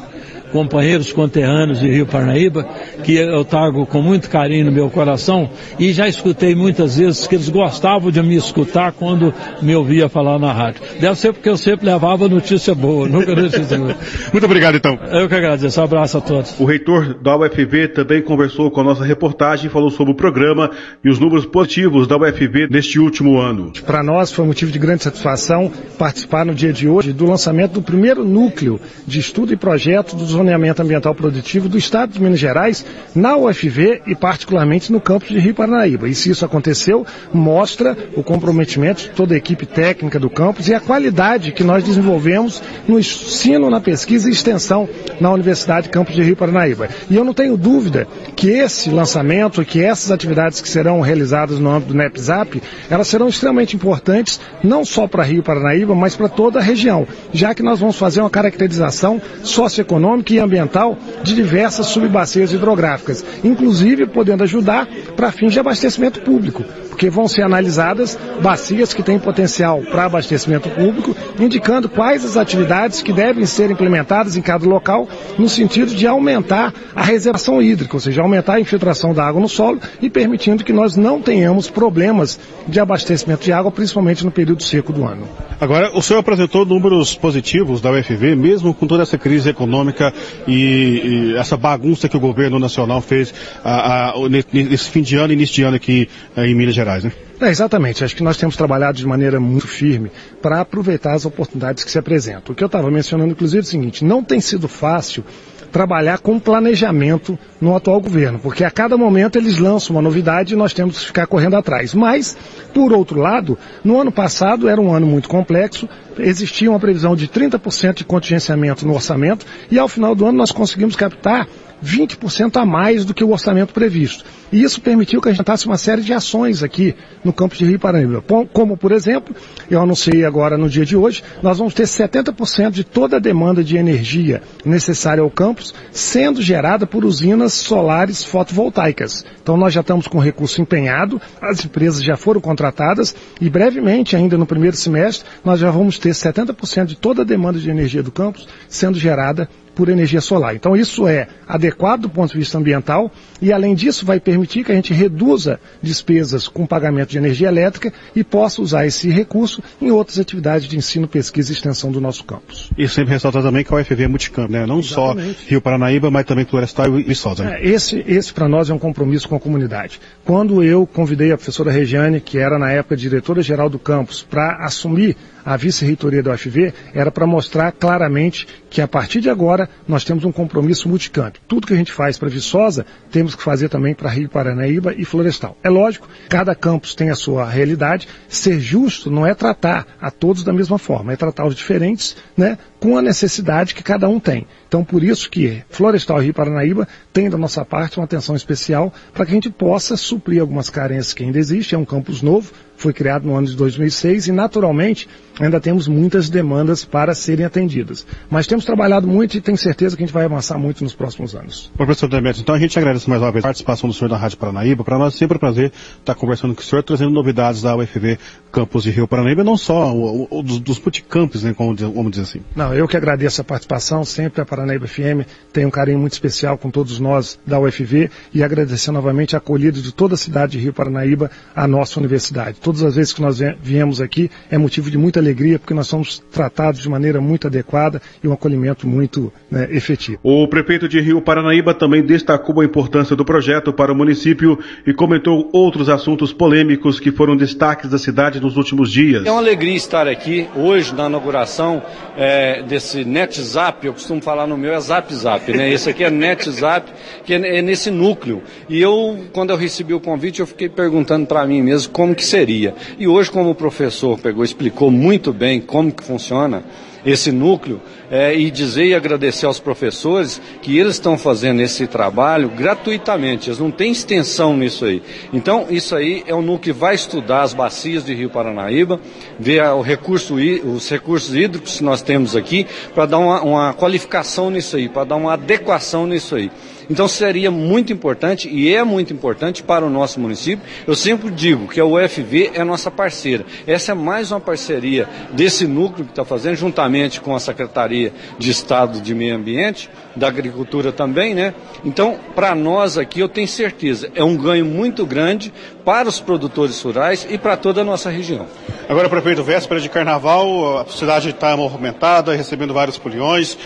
companheiros 0.51 1.11
conterrâneos 1.11 1.79
de 1.79 1.89
Rio 1.89 2.05
Parnaíba, 2.05 2.63
que 3.03 3.15
eu 3.15 3.43
trago 3.45 3.85
com 3.85 4.01
muito 4.01 4.29
carinho 4.29 4.65
no 4.65 4.71
meu 4.71 4.89
coração, 4.89 5.49
e 5.79 5.91
já 5.91 6.07
escutei 6.07 6.55
muitas 6.55 6.97
vezes 6.97 7.27
que 7.27 7.35
eles 7.35 7.49
gostavam 7.49 8.11
de 8.11 8.21
me 8.21 8.35
escutar 8.35 8.91
quando 8.91 9.33
me 9.61 9.75
ouvia 9.75 10.09
falar 10.09 10.39
na 10.39 10.51
rádio. 10.51 10.81
Deve 10.99 11.15
ser 11.15 11.33
porque 11.33 11.49
eu 11.49 11.57
sempre 11.57 11.85
levava 11.85 12.27
notícia 12.27 12.73
boa, 12.73 13.07
nunca 13.09 13.35
notícia 13.35 13.77
boa. 13.77 13.95
Muito 14.31 14.45
obrigado, 14.45 14.75
então. 14.75 14.97
Eu 15.11 15.27
que 15.27 15.35
agradeço. 15.35 15.79
Um 15.79 15.83
abraço 15.83 16.17
a 16.17 16.21
todos. 16.21 16.59
O 16.59 16.65
reitor 16.65 17.13
da 17.21 17.37
UFV 17.37 17.89
também 17.89 18.21
conversou 18.21 18.71
com 18.71 18.81
a 18.81 18.83
nossa 18.83 19.03
reportagem, 19.03 19.69
falou 19.69 19.89
sobre 19.89 20.13
o 20.13 20.15
programa 20.15 20.71
e 21.03 21.09
os 21.09 21.19
números 21.19 21.45
positivos 21.45 22.07
da 22.07 22.17
UFV 22.17 22.67
neste 22.69 22.99
último 22.99 23.39
ano. 23.39 23.71
Para 23.85 24.03
nós 24.03 24.31
foi 24.31 24.45
motivo 24.45 24.71
de 24.71 24.79
grande 24.79 25.03
satisfação 25.03 25.71
participar 25.97 26.45
no 26.45 26.53
dia 26.53 26.73
de 26.73 26.87
hoje 26.87 27.13
do 27.13 27.25
lançamento 27.25 27.73
do 27.73 27.81
primeiro 27.81 28.23
núcleo 28.23 28.79
de 29.05 29.19
estudo 29.19 29.53
e 29.53 29.55
projeto 29.55 30.15
dos 30.15 30.33
zoneamento 30.37 30.81
ambiental 30.81 31.15
produtivo 31.15 31.67
do 31.67 31.77
Estado 31.77 32.13
de 32.13 32.21
Minas 32.21 32.39
Gerais 32.39 32.85
na 33.15 33.35
UFV 33.35 34.03
e 34.05 34.15
particularmente 34.15 34.91
no 34.91 35.01
campus 35.01 35.29
de 35.29 35.39
Rio 35.39 35.55
Paranaíba. 35.55 36.07
E 36.07 36.13
se 36.13 36.29
isso 36.29 36.45
aconteceu, 36.45 37.05
mostra 37.33 37.97
o 38.15 38.23
comprometimento 38.23 39.01
de 39.01 39.09
toda 39.09 39.33
a 39.33 39.37
equipe 39.37 39.65
técnica 39.65 40.19
do 40.19 40.29
campus 40.29 40.67
e 40.67 40.73
a 40.73 40.79
qualidade 40.79 41.51
que 41.51 41.63
nós 41.63 41.83
desenvolvemos 41.83 42.61
no 42.87 42.99
ensino, 42.99 43.69
na 43.69 43.81
pesquisa 43.81 44.29
e 44.29 44.31
extensão 44.31 44.87
na 45.19 45.31
Universidade 45.31 45.89
Campus 45.89 46.13
de 46.15 46.21
Rio 46.21 46.35
Paranaíba. 46.35 46.89
E 47.09 47.15
eu 47.15 47.23
não 47.23 47.33
tenho 47.33 47.57
dúvida 47.57 48.07
que 48.35 48.49
esse 48.49 48.89
lançamento, 48.91 49.65
que 49.65 49.83
essas 49.83 50.11
atividades 50.11 50.61
que 50.61 50.69
serão 50.69 51.01
realizadas 51.01 51.57
no 51.57 51.71
âmbito 51.71 51.93
do 51.93 51.97
NEPZAP, 51.97 52.61
elas 52.89 53.07
serão 53.07 53.27
extremamente 53.27 53.75
importantes, 53.75 54.39
não 54.63 54.85
só 54.85 55.07
para 55.07 55.23
Rio 55.23 55.41
Paranaíba, 55.41 55.95
mas 55.95 56.15
para 56.15 56.29
toda 56.29 56.59
a 56.59 56.61
região, 56.61 57.07
já 57.33 57.55
que 57.55 57.63
nós 57.63 57.79
vamos 57.79 57.95
fazer 57.97 58.21
uma 58.21 58.29
caracterização 58.29 59.19
socioeconômica 59.43 60.26
e 60.33 60.39
ambiental 60.39 60.97
de 61.23 61.35
diversas 61.35 61.87
subbacias 61.87 62.51
hidrográficas, 62.51 63.23
inclusive 63.43 64.07
podendo 64.07 64.43
ajudar 64.43 64.87
para 65.15 65.31
fins 65.31 65.53
de 65.53 65.59
abastecimento 65.59 66.21
público, 66.21 66.63
porque 66.89 67.09
vão 67.09 67.27
ser 67.27 67.43
analisadas 67.43 68.17
bacias 68.41 68.93
que 68.93 69.03
têm 69.03 69.19
potencial 69.19 69.81
para 69.91 70.05
abastecimento 70.05 70.67
público, 70.69 71.15
indicando 71.39 71.87
quais 71.87 72.25
as 72.25 72.35
atividades 72.37 73.01
que 73.01 73.13
devem 73.13 73.45
ser 73.45 73.69
implementadas 73.69 74.35
em 74.35 74.41
cada 74.41 74.65
local, 74.65 75.07
no 75.37 75.47
sentido 75.47 75.93
de 75.93 76.07
aumentar 76.07 76.73
a 76.95 77.03
reservação 77.03 77.61
hídrica, 77.61 77.95
ou 77.95 77.99
seja, 77.99 78.21
aumentar 78.21 78.55
a 78.55 78.59
infiltração 78.59 79.13
da 79.13 79.23
água 79.23 79.39
no 79.39 79.47
solo 79.47 79.79
e 80.01 80.09
permitindo 80.09 80.63
que 80.63 80.73
nós 80.73 80.95
não 80.95 81.21
tenhamos 81.21 81.69
problemas 81.69 82.39
de 82.67 82.79
abastecimento 82.79 83.43
de 83.43 83.53
água, 83.53 83.71
principalmente 83.71 84.25
no 84.25 84.31
período 84.31 84.63
seco 84.63 84.91
do 84.91 85.05
ano. 85.05 85.27
Agora, 85.59 85.91
o 85.95 86.01
senhor 86.01 86.19
apresentou 86.19 86.65
números 86.65 87.15
positivos 87.15 87.81
da 87.81 87.91
UFV, 87.91 88.35
mesmo 88.35 88.73
com 88.73 88.85
toda 88.87 89.03
essa 89.03 89.17
crise 89.17 89.49
econômica 89.49 90.13
e, 90.47 91.33
e 91.33 91.37
essa 91.37 91.57
bagunça 91.57 92.07
que 92.07 92.17
o 92.17 92.19
governo 92.19 92.59
nacional 92.59 93.01
fez 93.01 93.33
a, 93.63 94.11
a, 94.11 94.29
nesse 94.29 94.89
fim 94.89 95.01
de 95.01 95.15
ano 95.15 95.33
e 95.33 95.35
início 95.35 95.55
de 95.55 95.63
ano 95.63 95.75
aqui 95.75 96.09
em 96.35 96.55
Minas 96.55 96.75
Gerais, 96.75 97.03
né? 97.03 97.11
É, 97.39 97.49
exatamente. 97.49 98.03
Acho 98.03 98.15
que 98.15 98.23
nós 98.23 98.37
temos 98.37 98.55
trabalhado 98.55 98.97
de 98.97 99.05
maneira 99.05 99.39
muito 99.39 99.67
firme 99.67 100.11
para 100.41 100.61
aproveitar 100.61 101.13
as 101.13 101.25
oportunidades 101.25 101.83
que 101.83 101.91
se 101.91 101.99
apresentam. 101.99 102.53
O 102.53 102.55
que 102.55 102.63
eu 102.63 102.67
estava 102.67 102.89
mencionando, 102.89 103.31
inclusive, 103.31 103.59
é 103.59 103.61
o 103.61 103.65
seguinte: 103.65 104.03
não 104.03 104.23
tem 104.23 104.41
sido 104.41 104.67
fácil 104.67 105.23
trabalhar 105.71 106.19
com 106.19 106.39
planejamento 106.39 107.37
no 107.59 107.75
atual 107.75 107.99
governo, 108.01 108.39
porque 108.39 108.63
a 108.63 108.71
cada 108.71 108.97
momento 108.97 109.37
eles 109.37 109.57
lançam 109.57 109.95
uma 109.95 110.01
novidade 110.01 110.53
e 110.53 110.57
nós 110.57 110.73
temos 110.73 110.99
que 110.99 111.05
ficar 111.07 111.27
correndo 111.27 111.55
atrás. 111.55 111.93
Mas, 111.93 112.37
por 112.73 112.93
outro 112.93 113.19
lado, 113.19 113.57
no 113.83 113.99
ano 113.99 114.11
passado 114.11 114.69
era 114.69 114.79
um 114.79 114.93
ano 114.93 115.05
muito 115.05 115.29
complexo, 115.29 115.87
existia 116.19 116.69
uma 116.69 116.79
previsão 116.79 117.15
de 117.15 117.27
30% 117.27 117.95
de 117.95 118.05
contingenciamento 118.05 118.85
no 118.85 118.93
orçamento 118.93 119.45
e 119.69 119.77
ao 119.77 119.87
final 119.87 120.15
do 120.15 120.25
ano 120.25 120.37
nós 120.37 120.51
conseguimos 120.51 120.95
captar 120.95 121.47
20% 121.83 122.57
a 122.57 122.65
mais 122.65 123.05
do 123.05 123.13
que 123.13 123.23
o 123.23 123.31
orçamento 123.31 123.73
previsto. 123.73 124.23
E 124.51 124.63
isso 124.63 124.81
permitiu 124.81 125.21
que 125.21 125.27
a 125.27 125.31
gente 125.31 125.39
tentasse 125.39 125.65
uma 125.65 125.77
série 125.77 126.01
de 126.01 126.13
ações 126.13 126.63
aqui 126.63 126.95
no 127.23 127.33
campus 127.33 127.57
de 127.57 127.65
Rio 127.65 127.79
Paranaíba. 127.79 128.23
Como, 128.53 128.77
por 128.77 128.91
exemplo, 128.91 129.35
eu 129.69 129.81
anunciei 129.81 130.23
agora 130.23 130.57
no 130.57 130.69
dia 130.69 130.85
de 130.85 130.95
hoje, 130.95 131.23
nós 131.43 131.57
vamos 131.57 131.73
ter 131.73 131.83
70% 131.83 132.71
de 132.71 132.83
toda 132.83 133.17
a 133.17 133.19
demanda 133.19 133.63
de 133.63 133.75
energia 133.77 134.41
necessária 134.65 135.21
ao 135.21 135.29
campus 135.29 135.73
sendo 135.91 136.41
gerada 136.41 136.87
por 136.87 137.03
usinas 137.03 137.53
solares 137.53 138.23
fotovoltaicas. 138.23 139.25
Então 139.41 139.57
nós 139.57 139.73
já 139.73 139.81
estamos 139.81 140.07
com 140.07 140.19
recurso 140.19 140.61
empenhado, 140.61 141.21
as 141.41 141.63
empresas 141.63 142.01
já 142.01 142.15
foram 142.15 142.39
contratadas 142.39 143.15
e 143.41 143.49
brevemente, 143.49 144.15
ainda 144.15 144.37
no 144.37 144.45
primeiro 144.45 144.77
semestre, 144.77 145.27
nós 145.43 145.59
já 145.59 145.69
vamos 145.69 145.99
ter 145.99 146.11
70% 146.11 146.85
de 146.85 146.95
toda 146.95 147.21
a 147.21 147.25
demanda 147.25 147.59
de 147.59 147.69
energia 147.69 148.01
do 148.01 148.11
campus 148.11 148.47
sendo 148.69 148.97
gerada 148.97 149.49
por 149.77 149.89
energia 149.89 150.19
solar. 150.19 150.55
Então 150.55 150.75
isso 150.75 151.07
é 151.07 151.27
adequado 151.47 152.01
do 152.01 152.09
ponto 152.09 152.31
de 152.31 152.39
vista 152.39 152.57
ambiental 152.57 153.11
e 153.39 153.53
além 153.53 153.75
disso 153.75 154.07
vai 154.07 154.19
permitir 154.19 154.63
que 154.63 154.71
a 154.71 154.75
gente 154.75 154.91
reduza 154.91 155.59
despesas 155.83 156.47
com 156.47 156.65
pagamento 156.65 157.09
de 157.09 157.19
energia 157.19 157.47
elétrica 157.47 157.93
e 158.15 158.23
possa 158.23 158.59
usar 158.59 158.87
esse 158.87 159.07
recurso 159.11 159.61
em 159.79 159.91
outras 159.91 160.17
atividades 160.17 160.67
de 160.67 160.75
ensino, 160.75 161.07
pesquisa 161.07 161.51
e 161.51 161.53
extensão 161.53 161.91
do 161.91 162.01
nosso 162.01 162.23
campus. 162.23 162.71
E 162.75 162.87
sempre 162.87 163.13
ressalta 163.13 163.39
também 163.39 163.63
que 163.63 163.71
a 163.71 163.77
UFV 163.77 164.03
é 164.03 164.07
multicampo, 164.07 164.51
né? 164.51 164.65
Não 164.65 164.79
Exatamente. 164.79 165.41
só 165.41 165.47
Rio 165.47 165.61
Paranaíba, 165.61 166.09
mas 166.09 166.25
também 166.25 166.43
Florestal 166.43 166.99
e 166.99 167.03
Viçosa. 167.03 167.43
Né? 167.43 167.59
É, 167.61 167.67
esse, 167.67 168.03
esse 168.07 168.33
para 168.33 168.49
nós 168.49 168.71
é 168.71 168.73
um 168.73 168.79
compromisso 168.79 169.29
com 169.29 169.35
a 169.35 169.39
comunidade. 169.39 170.01
Quando 170.25 170.63
eu 170.63 170.87
convidei 170.87 171.31
a 171.31 171.37
professora 171.37 171.71
Regiane, 171.71 172.19
que 172.19 172.39
era 172.39 172.57
na 172.57 172.71
época 172.71 172.97
diretora-geral 172.97 173.69
do 173.69 173.77
campus, 173.77 174.23
para 174.27 174.65
assumir 174.65 175.15
a 175.47 175.55
vice-reitoria 175.55 176.21
da 176.21 176.33
UFV, 176.33 176.73
era 176.93 177.09
para 177.09 177.25
mostrar 177.25 177.71
claramente 177.71 178.45
que 178.69 178.81
a 178.81 178.87
partir 178.87 179.21
de 179.21 179.29
agora 179.29 179.69
nós 179.87 180.03
temos 180.03 180.25
um 180.25 180.31
compromisso 180.31 180.89
multicampo. 180.89 181.39
Tudo 181.47 181.65
que 181.65 181.73
a 181.73 181.77
gente 181.77 181.93
faz 181.93 182.17
para 182.17 182.27
Viçosa, 182.27 182.85
temos 183.09 183.33
que 183.33 183.41
fazer 183.41 183.69
também 183.69 183.95
para 183.95 184.09
Rio 184.09 184.27
Paranaíba 184.27 184.93
e 184.93 185.05
Florestal. 185.05 185.57
É 185.63 185.69
lógico, 185.69 186.09
cada 186.27 186.53
campus 186.53 186.93
tem 186.93 187.11
a 187.11 187.15
sua 187.15 187.49
realidade. 187.49 188.09
Ser 188.27 188.59
justo 188.59 189.09
não 189.09 189.25
é 189.25 189.33
tratar 189.33 189.87
a 190.01 190.11
todos 190.11 190.43
da 190.43 190.51
mesma 190.51 190.77
forma, 190.77 191.13
é 191.13 191.15
tratar 191.15 191.45
os 191.45 191.55
diferentes 191.55 192.17
né, 192.35 192.57
com 192.77 192.97
a 192.97 193.01
necessidade 193.01 193.73
que 193.73 193.81
cada 193.81 194.09
um 194.09 194.19
tem. 194.19 194.45
Então, 194.67 194.83
por 194.83 195.01
isso 195.01 195.29
que 195.29 195.63
Florestal 195.69 196.21
e 196.21 196.25
Rio 196.25 196.33
Paranaíba 196.33 196.85
tem 197.13 197.29
da 197.29 197.37
nossa 197.37 197.63
parte 197.63 197.97
uma 197.97 198.03
atenção 198.03 198.35
especial 198.35 198.93
para 199.13 199.25
que 199.25 199.31
a 199.31 199.35
gente 199.35 199.49
possa 199.49 199.95
suprir 199.95 200.41
algumas 200.41 200.69
carências 200.69 201.13
que 201.13 201.23
ainda 201.23 201.39
existem. 201.39 201.77
É 201.77 201.79
um 201.79 201.85
campus 201.85 202.21
novo, 202.21 202.51
foi 202.77 202.93
criado 202.93 203.27
no 203.27 203.35
ano 203.35 203.47
de 203.47 203.55
2006 203.55 204.27
e, 204.27 204.31
naturalmente, 204.31 205.07
ainda 205.39 205.59
temos 205.59 205.87
muitas 205.87 206.29
demandas 206.29 206.85
para 206.85 207.13
serem 207.13 207.45
atendidas. 207.45 208.05
Mas 208.29 208.47
temos 208.47 208.65
trabalhado 208.65 209.07
muito 209.07 209.35
e 209.35 209.41
tenho 209.41 209.57
certeza 209.57 209.95
que 209.95 210.03
a 210.03 210.05
gente 210.05 210.13
vai 210.13 210.25
avançar 210.25 210.57
muito 210.57 210.83
nos 210.83 210.93
próximos 210.93 211.35
anos. 211.35 211.71
Professor 211.75 212.07
Demetrios, 212.07 212.41
então 212.41 212.55
a 212.55 212.59
gente 212.59 212.77
agradece 212.77 213.09
mais 213.09 213.21
uma 213.21 213.31
vez 213.31 213.43
a 213.43 213.47
participação 213.47 213.89
do 213.89 213.95
senhor 213.95 214.09
da 214.09 214.17
Rádio 214.17 214.37
Paranaíba. 214.37 214.83
Para 214.83 214.97
nós 214.97 215.15
é 215.15 215.17
sempre 215.17 215.37
um 215.37 215.39
prazer 215.39 215.71
estar 215.99 216.15
conversando 216.15 216.55
com 216.55 216.61
o 216.61 216.63
senhor, 216.63 216.83
trazendo 216.83 217.11
novidades 217.11 217.61
da 217.61 217.75
UFV 217.75 218.17
Campus 218.51 218.83
de 218.83 218.91
Rio 218.91 219.07
Paranaíba, 219.07 219.43
não 219.43 219.57
só 219.57 219.93
o, 219.93 220.27
o, 220.29 220.43
dos, 220.43 220.59
dos 220.59 220.79
multicampos, 220.79 221.43
né, 221.43 221.53
como 221.53 221.75
vamos 221.75 222.11
dizer 222.11 222.23
assim. 222.23 222.41
Não, 222.55 222.73
eu 222.73 222.87
que 222.87 222.95
agradeço 222.95 223.41
a 223.41 223.43
participação, 223.43 224.05
sempre 224.05 224.41
a 224.41 224.45
Paranaíba 224.45 224.87
FM 224.87 225.27
tem 225.51 225.65
um 225.65 225.71
carinho 225.71 225.99
muito 225.99 226.13
especial 226.13 226.57
com 226.57 226.69
todos 226.69 226.99
nós 226.99 227.39
da 227.45 227.59
UFV 227.59 228.09
e 228.33 228.43
agradecer 228.43 228.91
novamente 228.91 229.35
a 229.35 229.39
acolhida 229.39 229.81
de 229.81 229.91
toda 229.91 230.15
a 230.15 230.17
cidade 230.17 230.53
de 230.53 230.59
Rio 230.59 230.73
Paranaíba 230.73 231.29
à 231.55 231.67
nossa 231.67 231.99
universidade. 231.99 232.59
Todas 232.67 232.83
as 232.83 232.95
vezes 232.97 233.13
que 233.13 233.21
nós 233.21 233.39
viemos 233.61 234.01
aqui 234.01 234.29
é 234.51 234.57
motivo 234.57 234.91
de 234.91 234.97
muita 234.97 235.21
alegria 235.21 235.57
porque 235.57 235.73
nós 235.73 235.87
somos 235.87 236.19
tratados 236.29 236.81
de 236.81 236.89
maneira 236.89 237.21
muito 237.21 237.47
adequada 237.47 238.01
e 238.21 238.27
um 238.27 238.33
acolhimento 238.33 238.85
muito 238.85 239.31
né, 239.49 239.69
efetivo. 239.71 240.19
O 240.21 240.45
prefeito 240.49 240.85
de 240.85 240.99
Rio 240.99 241.21
Paranaíba 241.21 241.73
também 241.73 242.03
destacou 242.03 242.59
a 242.59 242.65
importância 242.65 243.15
do 243.15 243.23
projeto 243.23 243.71
para 243.71 243.93
o 243.93 243.95
município 243.95 244.59
e 244.85 244.93
comentou 244.93 245.49
outros 245.53 245.87
assuntos 245.87 246.33
polêmicos 246.33 246.99
que 246.99 247.09
foram 247.09 247.37
destaques 247.37 247.89
da 247.89 247.97
cidade 247.97 248.41
nos 248.41 248.57
últimos 248.57 248.91
dias. 248.91 249.25
É 249.25 249.31
uma 249.31 249.39
alegria 249.39 249.77
estar 249.77 250.05
aqui 250.05 250.49
hoje 250.53 250.93
na 250.93 251.07
inauguração 251.07 251.81
é, 252.17 252.63
desse 252.63 253.05
NetZap, 253.05 253.87
eu 253.87 253.93
costumo 253.93 254.21
falar 254.21 254.45
no 254.45 254.57
meu 254.57 254.73
é 254.73 254.79
Zap 254.81 255.13
Zap, 255.15 255.53
né? 255.53 255.71
Esse 255.71 255.89
aqui 255.89 256.03
é 256.03 256.09
NetZap, 256.09 256.91
que 257.23 257.33
é, 257.33 257.59
é 257.59 257.61
nesse 257.61 257.89
núcleo. 257.89 258.43
E 258.67 258.81
eu, 258.81 259.25
quando 259.31 259.51
eu 259.51 259.55
recebi 259.55 259.93
o 259.93 260.01
convite, 260.01 260.41
eu 260.41 260.47
fiquei 260.47 260.67
perguntando 260.67 261.25
para 261.25 261.47
mim 261.47 261.61
mesmo 261.61 261.93
como 261.93 262.13
que 262.13 262.25
seria. 262.25 262.56
E 262.97 263.07
hoje, 263.07 263.31
como 263.31 263.49
o 263.51 263.55
professor 263.55 264.17
pegou, 264.19 264.43
explicou 264.43 264.89
muito 264.89 265.31
bem 265.31 265.61
como 265.61 265.91
que 265.91 266.03
funciona, 266.03 266.63
esse 267.05 267.31
núcleo 267.31 267.79
é, 268.11 268.35
e 268.35 268.51
dizer 268.51 268.85
e 268.85 268.95
agradecer 268.95 269.45
aos 269.45 269.59
professores 269.59 270.41
que 270.61 270.77
eles 270.77 270.93
estão 270.93 271.17
fazendo 271.17 271.61
esse 271.61 271.87
trabalho 271.87 272.49
gratuitamente, 272.49 273.49
eles 273.49 273.59
não 273.59 273.71
têm 273.71 273.91
extensão 273.91 274.55
nisso 274.55 274.85
aí. 274.85 275.01
Então, 275.33 275.67
isso 275.69 275.95
aí 275.95 276.23
é 276.27 276.35
um 276.35 276.41
núcleo 276.41 276.57
que 276.57 276.71
vai 276.71 276.95
estudar 276.95 277.43
as 277.43 277.53
bacias 277.53 278.03
de 278.03 278.13
Rio 278.13 278.29
Paranaíba, 278.29 278.99
ver 279.39 279.63
o 279.63 279.81
recurso, 279.81 280.35
os 280.35 280.89
recursos 280.89 281.35
hídricos 281.35 281.77
que 281.77 281.83
nós 281.83 282.01
temos 282.01 282.35
aqui, 282.35 282.65
para 282.93 283.05
dar 283.05 283.19
uma, 283.19 283.41
uma 283.41 283.73
qualificação 283.73 284.49
nisso 284.49 284.75
aí, 284.75 284.89
para 284.89 285.03
dar 285.03 285.15
uma 285.15 285.33
adequação 285.33 286.07
nisso 286.07 286.35
aí. 286.35 286.51
Então 286.89 287.07
seria 287.07 287.51
muito 287.51 287.91
importante 287.91 288.49
e 288.49 288.73
é 288.73 288.83
muito 288.83 289.13
importante 289.13 289.61
para 289.61 289.85
o 289.85 289.89
nosso 289.89 290.19
município. 290.19 290.65
Eu 290.85 290.95
sempre 290.95 291.29
digo 291.29 291.67
que 291.67 291.79
a 291.79 291.85
UFV 291.85 292.51
é 292.53 292.63
nossa 292.63 292.89
parceira. 292.89 293.45
Essa 293.65 293.91
é 293.91 293.95
mais 293.95 294.31
uma 294.31 294.39
parceria 294.39 295.07
desse 295.33 295.67
núcleo 295.67 296.05
que 296.05 296.11
está 296.11 296.23
fazendo, 296.23 296.55
juntamente 296.55 297.19
com 297.19 297.35
a 297.35 297.39
Secretaria 297.39 297.96
de 298.37 298.51
Estado 298.51 299.01
de 299.01 299.13
Meio 299.13 299.35
Ambiente, 299.35 299.89
da 300.15 300.27
Agricultura 300.27 300.91
também, 300.91 301.33
né? 301.33 301.53
Então, 301.83 302.17
para 302.35 302.53
nós 302.55 302.97
aqui, 302.97 303.19
eu 303.19 303.29
tenho 303.29 303.47
certeza, 303.47 304.09
é 304.15 304.23
um 304.23 304.35
ganho 304.35 304.65
muito 304.65 305.05
grande 305.05 305.53
para 305.85 306.07
os 306.07 306.19
produtores 306.19 306.81
rurais 306.81 307.27
e 307.29 307.37
para 307.37 307.55
toda 307.55 307.81
a 307.81 307.83
nossa 307.83 308.09
região. 308.09 308.45
Agora, 308.89 309.09
prefeito, 309.09 309.43
véspera 309.43 309.79
de 309.79 309.89
carnaval, 309.89 310.79
a 310.79 310.85
cidade 310.85 311.29
está 311.29 311.55
movimentada, 311.55 312.35
recebendo 312.35 312.73
vários 312.73 312.97
poliões 312.97 313.57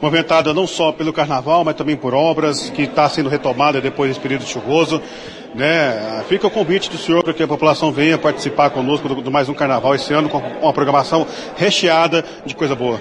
movimentada 0.00 0.54
não 0.54 0.66
só 0.66 0.92
pelo 0.92 1.12
carnaval, 1.12 1.64
mas 1.64 1.74
também 1.74 1.96
por 1.96 2.14
obras, 2.14 2.70
que 2.70 2.82
está 2.82 3.08
sendo 3.08 3.28
retomada 3.28 3.80
depois 3.80 4.10
desse 4.10 4.20
período 4.20 4.46
chuvoso. 4.46 5.00
Né? 5.54 6.24
Fica 6.28 6.46
o 6.46 6.50
convite 6.50 6.88
do 6.90 6.96
senhor 6.96 7.22
para 7.22 7.34
que 7.34 7.42
a 7.42 7.48
população 7.48 7.92
venha 7.92 8.16
participar 8.16 8.70
conosco 8.70 9.08
do, 9.08 9.16
do 9.16 9.30
mais 9.30 9.48
um 9.48 9.54
carnaval 9.54 9.94
esse 9.94 10.12
ano, 10.12 10.28
com 10.28 10.38
uma 10.38 10.72
programação 10.72 11.26
recheada 11.56 12.24
de 12.46 12.54
coisa 12.54 12.74
boa. 12.74 13.00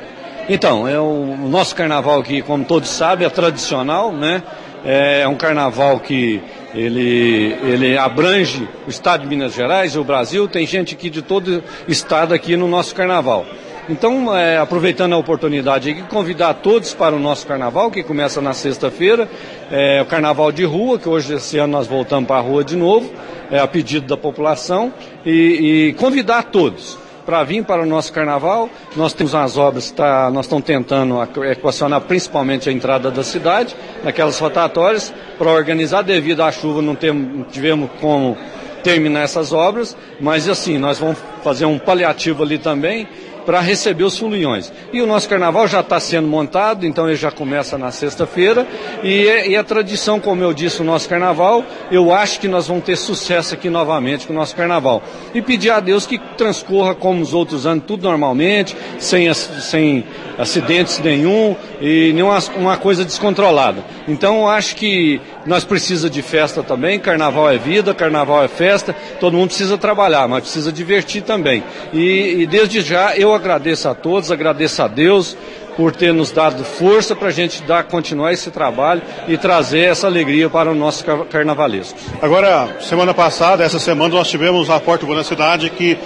Então, 0.52 0.88
é 0.88 1.00
o, 1.00 1.38
nosso 1.48 1.76
carnaval 1.76 2.20
aqui, 2.20 2.42
como 2.42 2.66
todos 2.66 2.90
sabem, 2.90 3.28
é 3.28 3.30
tradicional, 3.30 4.12
né? 4.12 4.42
É 4.84 5.28
um 5.28 5.36
carnaval 5.36 6.00
que 6.00 6.42
ele, 6.74 7.56
ele 7.62 7.96
abrange 7.96 8.68
o 8.88 8.90
estado 8.90 9.22
de 9.22 9.28
Minas 9.28 9.54
Gerais 9.54 9.96
o 9.96 10.04
Brasil. 10.04 10.48
Tem 10.48 10.66
gente 10.66 10.96
aqui 10.96 11.08
de 11.08 11.22
todo 11.22 11.64
estado 11.88 12.34
aqui 12.34 12.58
no 12.58 12.68
nosso 12.68 12.96
carnaval. 12.96 13.46
Então, 13.88 14.36
é, 14.36 14.58
aproveitando 14.58 15.14
a 15.14 15.18
oportunidade 15.18 15.92
aqui, 15.92 16.02
convidar 16.04 16.56
todos 16.56 16.96
para 16.96 17.16
o 17.16 17.20
nosso 17.20 17.46
carnaval, 17.46 17.92
que 17.92 18.02
começa 18.02 18.42
na 18.42 18.54
sexta-feira, 18.54 19.30
é, 19.70 20.02
o 20.02 20.06
carnaval 20.06 20.52
de 20.52 20.64
rua, 20.64 20.98
que 20.98 21.08
hoje 21.08 21.34
esse 21.36 21.60
ano 21.60 21.74
nós 21.74 21.86
voltamos 21.86 22.28
para 22.28 22.38
a 22.38 22.42
rua 22.42 22.64
de 22.64 22.76
novo, 22.76 23.12
é, 23.52 23.60
a 23.60 23.68
pedido 23.68 24.08
da 24.08 24.18
população, 24.18 24.92
e, 25.24 25.90
e 25.90 25.94
convidar 25.94 26.44
todos 26.44 26.99
para 27.30 27.44
vir 27.44 27.64
para 27.64 27.84
o 27.84 27.86
nosso 27.86 28.12
carnaval. 28.12 28.68
Nós 28.96 29.14
temos 29.14 29.36
umas 29.36 29.56
obras, 29.56 29.92
tá, 29.92 30.32
nós 30.32 30.48
estamos 30.48 30.66
tentando 30.66 31.22
equacionar 31.44 32.02
principalmente 32.02 32.68
a 32.68 32.72
entrada 32.72 33.12
da 33.12 33.24
cidade, 33.24 33.76
naquelas 34.04 34.40
rotatórias, 34.40 35.14
para 35.38 35.52
organizar, 35.52 36.02
devido 36.02 36.42
à 36.42 36.52
chuva 36.52 36.82
não, 36.82 36.96
temos, 36.96 37.38
não 37.38 37.44
tivemos 37.44 37.92
como 38.02 38.36
terminar 38.82 39.22
essas 39.22 39.54
obras, 39.54 39.96
mas 40.20 40.50
assim, 40.50 40.80
nós 40.80 40.98
vamos 40.98 41.20
fazer 41.44 41.66
um 41.66 41.78
paliativo 41.78 42.42
ali 42.42 42.58
também, 42.58 43.08
para 43.50 43.62
receber 43.62 44.04
os 44.04 44.16
foliões. 44.16 44.72
E 44.94 45.02
o 45.02 45.08
nosso 45.08 45.28
carnaval 45.28 45.68
já 45.68 45.80
está 45.80 46.00
sendo 46.00 46.28
montado, 46.28 46.86
então 46.86 47.08
ele 47.08 47.16
já 47.16 47.32
começa 47.32 47.80
na 47.80 47.90
sexta-feira. 47.90 48.68
E, 49.02 49.24
e, 49.24 49.58
a 49.58 49.64
tradição, 49.64 50.20
como 50.20 50.44
eu 50.44 50.54
disse, 50.54 50.84
o 50.84 50.86
nosso 50.86 51.10
carnaval, 51.10 51.66
eu 51.90 52.14
acho 52.14 52.40
que 52.40 52.48
nós 52.48 52.68
vamos 52.68 52.84
ter 52.84 52.96
sucesso 52.96 53.56
aqui 53.56 53.68
novamente 53.68 54.28
com 54.28 54.34
o 54.34 54.36
nosso 54.36 54.56
carnaval. 54.56 55.02
E 55.34 55.42
pedir 55.42 55.72
a 55.72 55.80
Deus 55.80 56.06
que 56.06 56.20
transcorra 56.38 56.94
como 56.94 57.24
os 57.24 57.34
outros 57.34 57.66
anos, 57.66 57.86
tudo 57.88 58.04
normalmente, 58.04 58.78
sem, 59.00 59.34
sem 59.34 60.04
acidentes 60.38 61.00
nenhum 61.00 61.56
e 61.82 62.14
nenhuma 62.14 62.38
uma 62.56 62.78
coisa 62.78 63.04
descontrolada. 63.04 63.84
Então 64.08 64.48
acho 64.48 64.76
que 64.76 65.20
nós 65.46 65.64
precisamos 65.64 66.12
de 66.12 66.22
festa 66.22 66.62
também, 66.62 67.00
carnaval 67.00 67.50
é 67.50 67.58
vida, 67.58 67.94
carnaval 67.94 68.44
é 68.44 68.48
festa, 68.48 68.96
todo 69.20 69.38
mundo 69.38 69.48
precisa 69.48 69.78
trabalhar, 69.78 70.28
mas 70.28 70.42
precisa 70.42 70.72
divertir 70.72 71.22
também. 71.24 71.64
E, 71.94 72.42
e 72.42 72.48
desde 72.48 72.82
já 72.82 73.16
eu 73.16 73.34
agradeço 73.34 73.88
a 73.88 73.96
todos, 73.96 74.32
agradeço 74.32 74.82
a 74.84 74.88
Deus 74.88 75.36
por 75.80 75.96
ter 75.96 76.14
nos 76.14 76.30
dado 76.30 76.64
força 76.66 77.16
para 77.16 77.30
a 77.30 77.32
gente 77.32 77.64
dar, 77.64 77.84
continuar 77.86 78.34
esse 78.34 78.52
trabalho 78.52 79.02
e 79.30 79.38
trazer 79.38 79.86
essa 79.86 80.08
alegria 80.08 80.50
para 80.50 80.70
o 80.70 80.76
nosso 80.76 81.06
carnavalesco. 81.30 81.98
Agora, 82.22 82.68
semana 82.82 83.14
passada, 83.14 83.64
essa 83.64 83.80
semana, 83.80 84.16
nós 84.16 84.30
tivemos 84.30 84.70
a 84.70 84.78
Porta 84.78 85.06
Boa 85.06 85.24
Cidade 85.24 85.70
que 85.70 85.98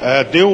é, 0.00 0.24
deu 0.24 0.50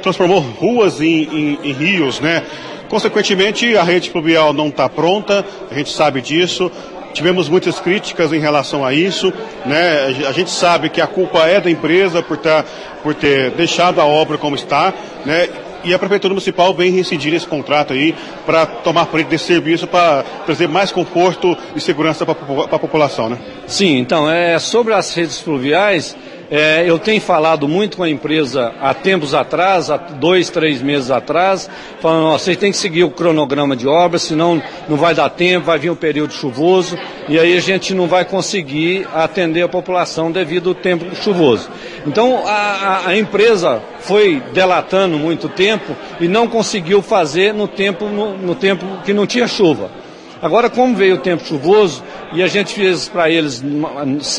transformou 0.00 0.40
ruas 0.40 1.00
em, 1.02 1.24
em, 1.24 1.58
em 1.64 1.72
rios, 1.72 2.18
né? 2.18 2.42
Consequentemente, 2.88 3.76
a 3.76 3.82
rede 3.82 4.10
fluvial 4.10 4.52
não 4.52 4.68
está 4.68 4.88
pronta, 4.88 5.44
a 5.70 5.74
gente 5.74 5.90
sabe 5.90 6.22
disso. 6.22 6.70
Tivemos 7.16 7.48
muitas 7.48 7.80
críticas 7.80 8.30
em 8.30 8.38
relação 8.38 8.84
a 8.84 8.92
isso, 8.92 9.32
né? 9.64 10.24
A 10.28 10.32
gente 10.32 10.50
sabe 10.50 10.90
que 10.90 11.00
a 11.00 11.06
culpa 11.06 11.46
é 11.46 11.58
da 11.58 11.70
empresa 11.70 12.22
por, 12.22 12.36
tá, 12.36 12.62
por 13.02 13.14
ter 13.14 13.52
deixado 13.52 14.02
a 14.02 14.04
obra 14.04 14.36
como 14.36 14.54
está, 14.54 14.92
né? 15.24 15.48
E 15.82 15.94
a 15.94 15.98
Prefeitura 15.98 16.34
Municipal 16.34 16.74
vem 16.74 16.92
reincidir 16.92 17.32
esse 17.32 17.46
contrato 17.46 17.94
aí 17.94 18.14
para 18.44 18.66
tomar 18.66 19.06
frente 19.06 19.28
desse 19.28 19.46
serviço, 19.46 19.86
para 19.86 20.24
trazer 20.44 20.68
mais 20.68 20.92
conforto 20.92 21.56
e 21.74 21.80
segurança 21.80 22.26
para 22.26 22.34
a 22.70 22.78
população, 22.78 23.30
né? 23.30 23.38
Sim, 23.66 23.96
então, 23.96 24.30
é, 24.30 24.58
sobre 24.58 24.92
as 24.92 25.14
redes 25.14 25.40
fluviais, 25.40 26.14
é, 26.50 26.84
eu 26.86 26.98
tenho 26.98 27.20
falado 27.20 27.66
muito 27.66 27.96
com 27.96 28.02
a 28.02 28.08
empresa 28.08 28.72
há 28.80 28.94
tempos 28.94 29.34
atrás, 29.34 29.90
há 29.90 29.96
dois, 29.96 30.48
três 30.48 30.80
meses 30.80 31.10
atrás, 31.10 31.68
falando, 32.00 32.32
vocês 32.32 32.56
têm 32.56 32.70
que 32.70 32.76
seguir 32.76 33.04
o 33.04 33.10
cronograma 33.10 33.76
de 33.76 33.88
obras, 33.88 34.22
senão 34.22 34.62
não 34.88 34.96
vai 34.96 35.14
dar 35.14 35.28
tempo, 35.30 35.66
vai 35.66 35.78
vir 35.78 35.90
um 35.90 35.96
período 35.96 36.32
chuvoso, 36.32 36.96
e 37.28 37.38
aí 37.38 37.56
a 37.56 37.60
gente 37.60 37.94
não 37.94 38.06
vai 38.06 38.24
conseguir 38.24 39.06
atender 39.12 39.62
a 39.62 39.68
população 39.68 40.30
devido 40.30 40.68
ao 40.68 40.74
tempo 40.74 41.14
chuvoso. 41.16 41.68
Então 42.06 42.46
a, 42.46 42.50
a, 42.50 43.08
a 43.08 43.16
empresa 43.16 43.82
foi 44.00 44.40
delatando 44.52 45.18
muito 45.18 45.48
tempo 45.48 45.96
e 46.20 46.28
não 46.28 46.46
conseguiu 46.46 47.02
fazer 47.02 47.52
no 47.52 47.66
tempo, 47.66 48.06
no, 48.06 48.36
no 48.36 48.54
tempo 48.54 48.84
que 49.04 49.12
não 49.12 49.26
tinha 49.26 49.48
chuva. 49.48 49.90
Agora, 50.40 50.68
como 50.68 50.94
veio 50.94 51.16
o 51.16 51.18
tempo 51.18 51.44
chuvoso, 51.44 52.02
e 52.32 52.42
a 52.42 52.46
gente 52.46 52.74
fez 52.74 53.08
para 53.08 53.30
eles 53.30 53.62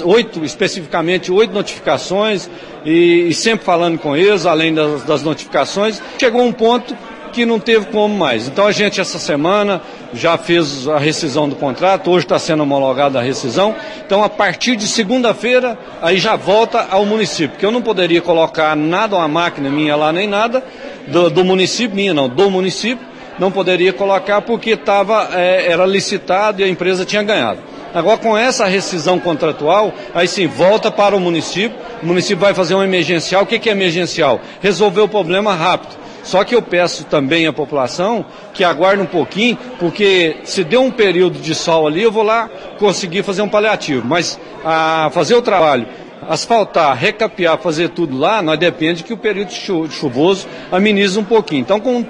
oito, 0.03 0.45
especificamente 0.45 1.31
oito 1.31 1.53
notificações, 1.53 2.49
e, 2.85 3.27
e, 3.29 3.33
sempre 3.33 3.65
falando 3.65 3.97
com 3.97 4.15
eles, 4.15 4.45
além 4.45 4.73
das, 4.73 5.03
das 5.03 5.23
notificações, 5.23 6.01
chegou 6.19 6.43
um 6.43 6.53
ponto 6.53 6.95
que 7.37 7.45
não 7.45 7.59
teve 7.59 7.87
como 7.87 8.15
mais. 8.15 8.47
Então 8.47 8.65
a 8.65 8.71
gente 8.71 8.99
essa 8.99 9.19
semana 9.19 9.81
já 10.13 10.37
fez 10.37 10.87
a 10.87 10.97
rescisão 10.97 11.47
do 11.47 11.55
contrato, 11.55 12.09
hoje 12.09 12.25
está 12.25 12.39
sendo 12.39 12.63
homologada 12.63 13.19
a 13.19 13.21
rescisão. 13.21 13.75
Então 14.05 14.23
a 14.23 14.29
partir 14.29 14.75
de 14.75 14.87
segunda-feira 14.87 15.77
aí 16.01 16.17
já 16.17 16.35
volta 16.35 16.87
ao 16.89 17.05
município, 17.05 17.49
porque 17.49 17.65
eu 17.65 17.71
não 17.71 17.81
poderia 17.81 18.21
colocar 18.21 18.75
nada, 18.75 19.15
uma 19.15 19.27
máquina 19.27 19.69
minha 19.69 19.95
lá 19.95 20.11
nem 20.11 20.27
nada 20.27 20.63
do, 21.07 21.29
do 21.29 21.43
município, 21.43 21.95
minha 21.95 22.13
não, 22.13 22.27
do 22.27 22.49
município, 22.49 23.05
não 23.39 23.51
poderia 23.51 23.93
colocar 23.93 24.41
porque 24.41 24.75
tava, 24.75 25.29
é, 25.33 25.71
era 25.71 25.85
licitado 25.85 26.61
e 26.61 26.63
a 26.63 26.67
empresa 26.67 27.05
tinha 27.05 27.23
ganhado. 27.23 27.59
Agora, 27.93 28.17
com 28.17 28.37
essa 28.37 28.65
rescisão 28.65 29.19
contratual, 29.19 29.93
aí 30.13 30.27
sim, 30.27 30.45
volta 30.45 30.91
para 30.91 31.15
o 31.15 31.19
município, 31.19 31.77
o 32.03 32.05
município 32.05 32.37
vai 32.37 32.53
fazer 32.53 32.75
um 32.75 32.83
emergencial. 32.83 33.43
O 33.43 33.45
que, 33.45 33.57
que 33.57 33.69
é 33.69 33.71
emergencial? 33.71 34.39
Resolver 34.61 35.01
o 35.01 35.07
problema 35.07 35.53
rápido. 35.53 35.95
Só 36.23 36.43
que 36.43 36.53
eu 36.53 36.61
peço 36.61 37.05
também 37.05 37.47
à 37.47 37.53
população 37.53 38.25
que 38.53 38.63
aguarde 38.63 39.01
um 39.01 39.05
pouquinho, 39.05 39.57
porque 39.79 40.37
se 40.43 40.63
deu 40.63 40.81
um 40.81 40.91
período 40.91 41.39
de 41.39 41.55
sol 41.55 41.87
ali, 41.87 42.03
eu 42.03 42.11
vou 42.11 42.23
lá 42.23 42.49
conseguir 42.77 43.23
fazer 43.23 43.41
um 43.41 43.47
paliativo. 43.47 44.05
Mas 44.05 44.37
a 44.63 45.09
fazer 45.13 45.35
o 45.35 45.41
trabalho 45.41 45.87
asfaltar, 46.27 46.95
recapear, 46.95 47.57
fazer 47.57 47.89
tudo 47.89 48.17
lá, 48.17 48.41
nós 48.41 48.59
depende 48.59 49.03
que 49.03 49.13
o 49.13 49.17
período 49.17 49.51
chuvoso 49.51 50.47
amenize 50.71 51.17
um 51.17 51.23
pouquinho. 51.23 51.61
Então, 51.61 51.79
com 51.79 52.05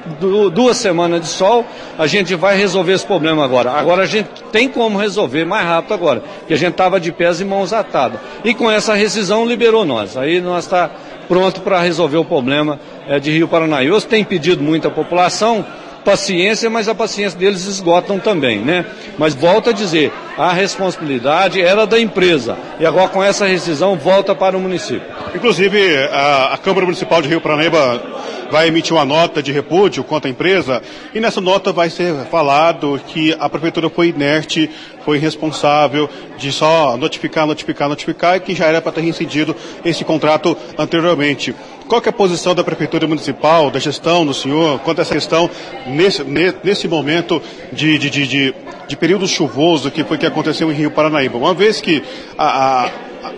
duas 0.54 0.78
semanas 0.78 1.22
de 1.22 1.28
sol, 1.28 1.66
a 1.98 2.08
gente 2.08 2.34
vai 2.36 2.58
resolver 2.58 2.94
esse 2.94 3.06
problema 3.06 3.44
agora. 3.44 3.72
Agora 3.72 4.04
a 4.04 4.06
gente 4.06 4.28
tem 4.52 4.68
como 4.68 4.98
resolver 4.98 5.46
mais 5.46 5.66
rápido 5.66 5.94
agora, 5.94 6.24
porque 6.40 6.54
a 6.54 6.58
gente 6.58 6.72
estava 6.72 7.00
de 7.00 7.12
pés 7.12 7.40
e 7.40 7.46
mãos 7.46 7.72
atadas. 7.72 8.20
E 8.44 8.54
com 8.54 8.70
essa 8.70 8.94
rescisão 8.94 9.46
liberou 9.46 9.86
nós. 9.86 10.18
Aí 10.18 10.42
nós 10.42 10.66
está 10.66 10.90
pronto 11.28 11.62
para 11.62 11.80
resolver 11.82 12.18
o 12.18 12.26
problema 12.26 12.80
é, 13.08 13.20
de 13.20 13.32
Rio 13.32 13.48
Paranaíba. 13.48 14.00
tem 14.02 14.24
pedido 14.24 14.64
muito 14.64 14.90
população 14.92 15.66
paciência, 16.08 16.70
mas 16.70 16.88
a 16.88 16.96
paciência 16.96 17.38
deles 17.38 17.66
esgotam 17.66 18.18
também, 18.18 18.60
né? 18.60 18.86
Mas 19.18 19.36
volto 19.36 19.72
a 19.72 19.74
dizer, 19.74 20.10
a 20.38 20.54
responsabilidade 20.54 21.62
era 21.62 21.86
da 21.86 22.00
empresa 22.00 22.58
e 22.80 22.86
agora 22.86 23.10
com 23.10 23.22
essa 23.22 23.46
rescisão 23.46 23.98
volta 23.98 24.34
para 24.34 24.56
o 24.56 24.62
município. 24.62 25.06
Inclusive, 25.36 25.98
a, 26.10 26.54
a 26.54 26.58
Câmara 26.60 26.86
Municipal 26.86 27.22
de 27.22 27.28
Rio 27.28 27.42
Paranaíba 27.42 28.02
vai 28.50 28.70
emitir 28.70 28.94
uma 28.94 29.04
nota 29.04 29.44
de 29.44 29.52
repúdio 29.52 30.02
contra 30.02 30.30
a 30.30 30.32
empresa 30.32 30.82
e 31.14 31.20
nessa 31.20 31.42
nota 31.42 31.74
vai 31.74 31.90
ser 31.90 32.14
falado 32.32 33.02
que 33.08 33.36
a 33.38 33.50
prefeitura 33.50 33.90
foi 33.90 34.08
inerte, 34.08 34.70
foi 35.08 35.18
responsável 35.20 36.10
de 36.38 36.52
só 36.52 36.98
notificar, 36.98 37.48
notificar, 37.48 37.88
notificar 37.88 38.36
e 38.36 38.42
que 38.42 38.54
já 38.54 38.66
era 38.66 38.82
para 38.82 38.92
ter 38.92 39.00
reincidido 39.00 39.56
esse 39.86 40.04
contrato 40.04 40.58
anteriormente. 40.78 41.56
Qual 41.88 42.02
é 42.06 42.10
a 42.10 42.12
posição 42.12 42.54
da 42.54 42.62
Prefeitura 42.62 43.08
Municipal, 43.08 43.72
da 43.72 43.80
gestão 43.80 44.26
do 44.26 44.34
senhor, 44.34 44.80
quanto 44.80 45.00
a 45.00 45.04
essa 45.04 45.14
questão 45.14 45.50
nesse, 45.86 46.26
nesse 46.62 46.90
momento 46.90 47.42
de, 47.72 47.98
de, 47.98 48.10
de, 48.10 48.28
de, 48.28 48.56
de 48.86 48.98
período 48.98 49.26
chuvoso 49.30 49.90
que 49.90 50.04
foi 50.04 50.18
que 50.18 50.26
aconteceu 50.26 50.70
em 50.70 50.76
Rio 50.76 50.92
Paranaíba? 50.92 51.38
Uma 51.38 51.54
vez 51.54 51.80
que 51.80 52.04
a, 52.38 52.84
a, 52.84 52.92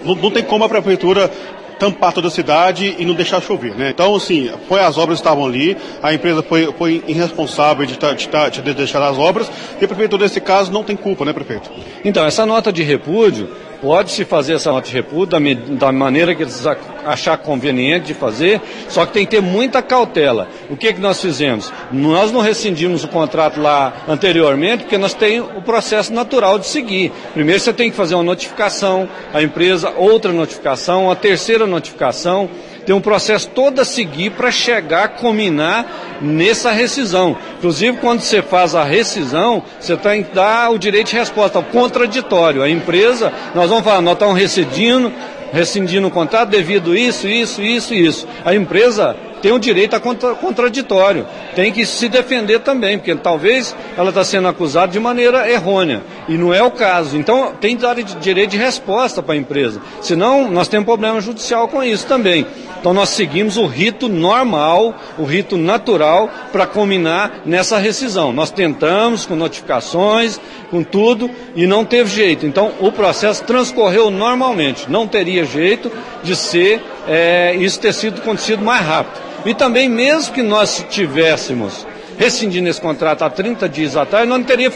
não, 0.04 0.16
não 0.16 0.32
tem 0.32 0.42
como 0.42 0.64
a 0.64 0.70
Prefeitura 0.70 1.30
tampar 1.80 2.12
toda 2.14 2.28
a 2.28 2.32
cidade 2.32 2.96
e 3.00 3.06
não 3.06 3.14
deixar 3.14 3.42
chover, 3.42 3.74
né? 3.76 3.90
Então, 3.90 4.16
assim, 4.16 4.52
foi 4.68 4.82
as 4.82 4.98
obras 4.98 5.20
estavam 5.20 5.46
ali, 5.46 5.78
a 6.04 6.14
empresa 6.14 6.44
foi, 6.44 6.72
foi 6.78 7.04
irresponsável 7.08 7.86
de, 7.86 7.98
de, 7.98 8.62
de 8.62 8.74
deixar 8.74 9.02
as 9.02 9.18
obras, 9.18 9.50
e 9.80 9.86
a 9.86 9.88
prefeitura, 9.88 10.24
nesse 10.24 10.42
caso, 10.42 10.72
não 10.72 10.84
tem 10.84 10.96
culpa, 10.96 11.24
né, 11.24 11.32
prefeito? 11.32 11.72
Então, 12.04 12.26
essa 12.26 12.46
nota 12.46 12.72
de 12.72 12.84
repúdio, 12.84 13.50
Pode-se 13.82 14.26
fazer 14.26 14.56
essa 14.56 14.72
nota 14.72 14.88
de 14.88 14.94
repúdio 14.94 15.40
da, 15.40 15.86
da, 15.88 15.92
maneira 15.92 16.36
que 16.36 16.44
eles 16.44 16.66
achar 17.06 17.38
conveniente 17.38 18.08
de 18.08 18.14
fazer, 18.14 18.62
só 18.90 19.06
que 19.06 19.14
tem 19.14 19.26
que 19.26 19.32
ter 19.32 19.42
muita 19.42 19.82
cautela. 19.82 20.50
O 20.70 20.76
que, 20.76 20.92
que 20.94 21.00
nós 21.00 21.22
fizemos? 21.22 21.72
Nós 21.92 22.32
não 22.32 22.42
rescindimos 22.42 23.04
o 23.04 23.08
contrato 23.08 23.62
lá 23.62 23.94
anteriormente, 24.08 24.84
porque 24.84 24.98
nós 24.98 25.14
temos 25.14 25.50
o 25.56 25.62
processo 25.62 26.14
natural 26.14 26.60
de 26.60 26.68
seguir. 26.68 27.12
Primeiro 27.34 27.60
você 27.60 27.72
tem 27.72 27.90
que 27.90 27.96
fazer 27.96 28.16
uma 28.16 28.24
notificação, 28.24 29.08
a 29.34 29.42
empresa, 29.42 29.94
outra 29.96 30.34
notificação, 30.34 31.10
a 31.10 31.16
terceira 31.16 31.66
notificação 31.66 32.50
tem 32.86 32.96
um 32.96 33.02
processo 33.02 33.48
todo 33.50 33.80
a 33.80 33.86
seguir 33.86 34.32
para 34.32 34.52
chegar, 34.52 35.10
culminar 35.10 35.86
nessa 36.22 36.72
rescisão. 36.72 37.38
Inclusive, 37.58 37.98
quando 37.98 38.22
você 38.22 38.42
faz 38.42 38.76
a 38.76 38.84
rescisão, 38.84 39.64
você 39.80 39.96
tem 39.96 40.24
que 40.24 40.34
dar 40.34 40.72
o 40.72 40.80
direito 40.80 41.10
de 41.10 41.16
resposta, 41.18 41.60
o 41.60 41.64
contraditório. 41.64 42.62
A 42.62 42.70
empresa, 42.70 43.32
nós 43.56 43.70
vamos 43.70 43.84
falar, 43.84 44.02
nós 44.02 44.14
estamos 44.14 44.38
rescindindo, 44.38 45.12
rescindindo 45.52 46.08
o 46.08 46.12
contrato 46.12 46.50
devido 46.50 46.96
isso, 46.96 47.28
isso, 47.28 47.62
isso 47.62 47.94
isso. 47.94 48.28
A 48.44 48.54
empresa 48.54 49.16
tem 49.42 49.52
o 49.52 49.60
direito 49.60 49.96
a 49.96 50.00
contra, 50.00 50.36
contraditório, 50.36 51.26
tem 51.56 51.72
que 51.72 51.86
se 51.86 52.10
defender 52.10 52.60
também, 52.60 52.98
porque 52.98 53.16
talvez 53.16 53.76
ela 53.98 54.10
está 54.10 54.24
sendo 54.24 54.48
acusada 54.48 54.92
de 54.92 55.00
maneira 55.00 55.50
errônea, 55.50 56.02
e 56.30 56.38
não 56.38 56.54
é 56.54 56.64
o 56.64 56.72
caso. 56.72 57.18
Então 57.18 57.54
tem 57.60 57.76
que 57.76 57.82
dar 57.82 57.96
direito 57.96 58.52
de 58.52 58.58
resposta 58.58 59.22
para 59.22 59.34
a 59.34 59.38
empresa, 59.38 59.82
senão 60.00 60.50
nós 60.50 60.70
temos 60.70 60.86
problema 60.86 61.20
judicial 61.20 61.68
com 61.68 61.84
isso 61.84 62.06
também. 62.06 62.46
Então 62.80 62.94
nós 62.94 63.10
seguimos 63.10 63.58
o 63.58 63.66
rito 63.66 64.08
normal, 64.08 64.96
o 65.18 65.26
rito 65.26 65.58
natural 65.58 66.30
para 66.52 66.66
culminar 66.66 67.42
nessa 67.46 67.78
rescisão. 67.78 68.32
Nós 68.32 68.52
tentamos 68.52 69.26
com 69.26 69.36
notificações, 69.36 70.40
com 70.72 70.82
tudo 70.82 71.30
e 71.56 71.68
não 71.68 71.84
teve 71.84 72.10
jeito. 72.10 72.46
Então 72.46 72.72
o 72.80 72.90
processo 72.90 73.44
transcorreu 73.44 74.10
normalmente. 74.10 74.90
Não 74.90 75.06
teria 75.06 75.44
jeito 75.44 75.92
de 76.24 76.36
ser 76.38 76.82
é, 77.06 77.54
isso 77.56 77.82
ter 77.82 77.94
sido 77.94 78.22
acontecido 78.22 78.64
mais 78.64 78.86
rápido. 78.86 79.22
E 79.46 79.54
também 79.54 79.90
mesmo 79.90 80.34
que 80.34 80.42
nós 80.44 80.86
tivéssemos 80.90 81.86
rescindindo 82.20 82.68
esse 82.68 82.82
contrato 82.82 83.24
há 83.24 83.30
30 83.30 83.70
dias 83.70 83.96
atrás, 83.96 84.28
não 84.28 84.44
teria 84.44 84.70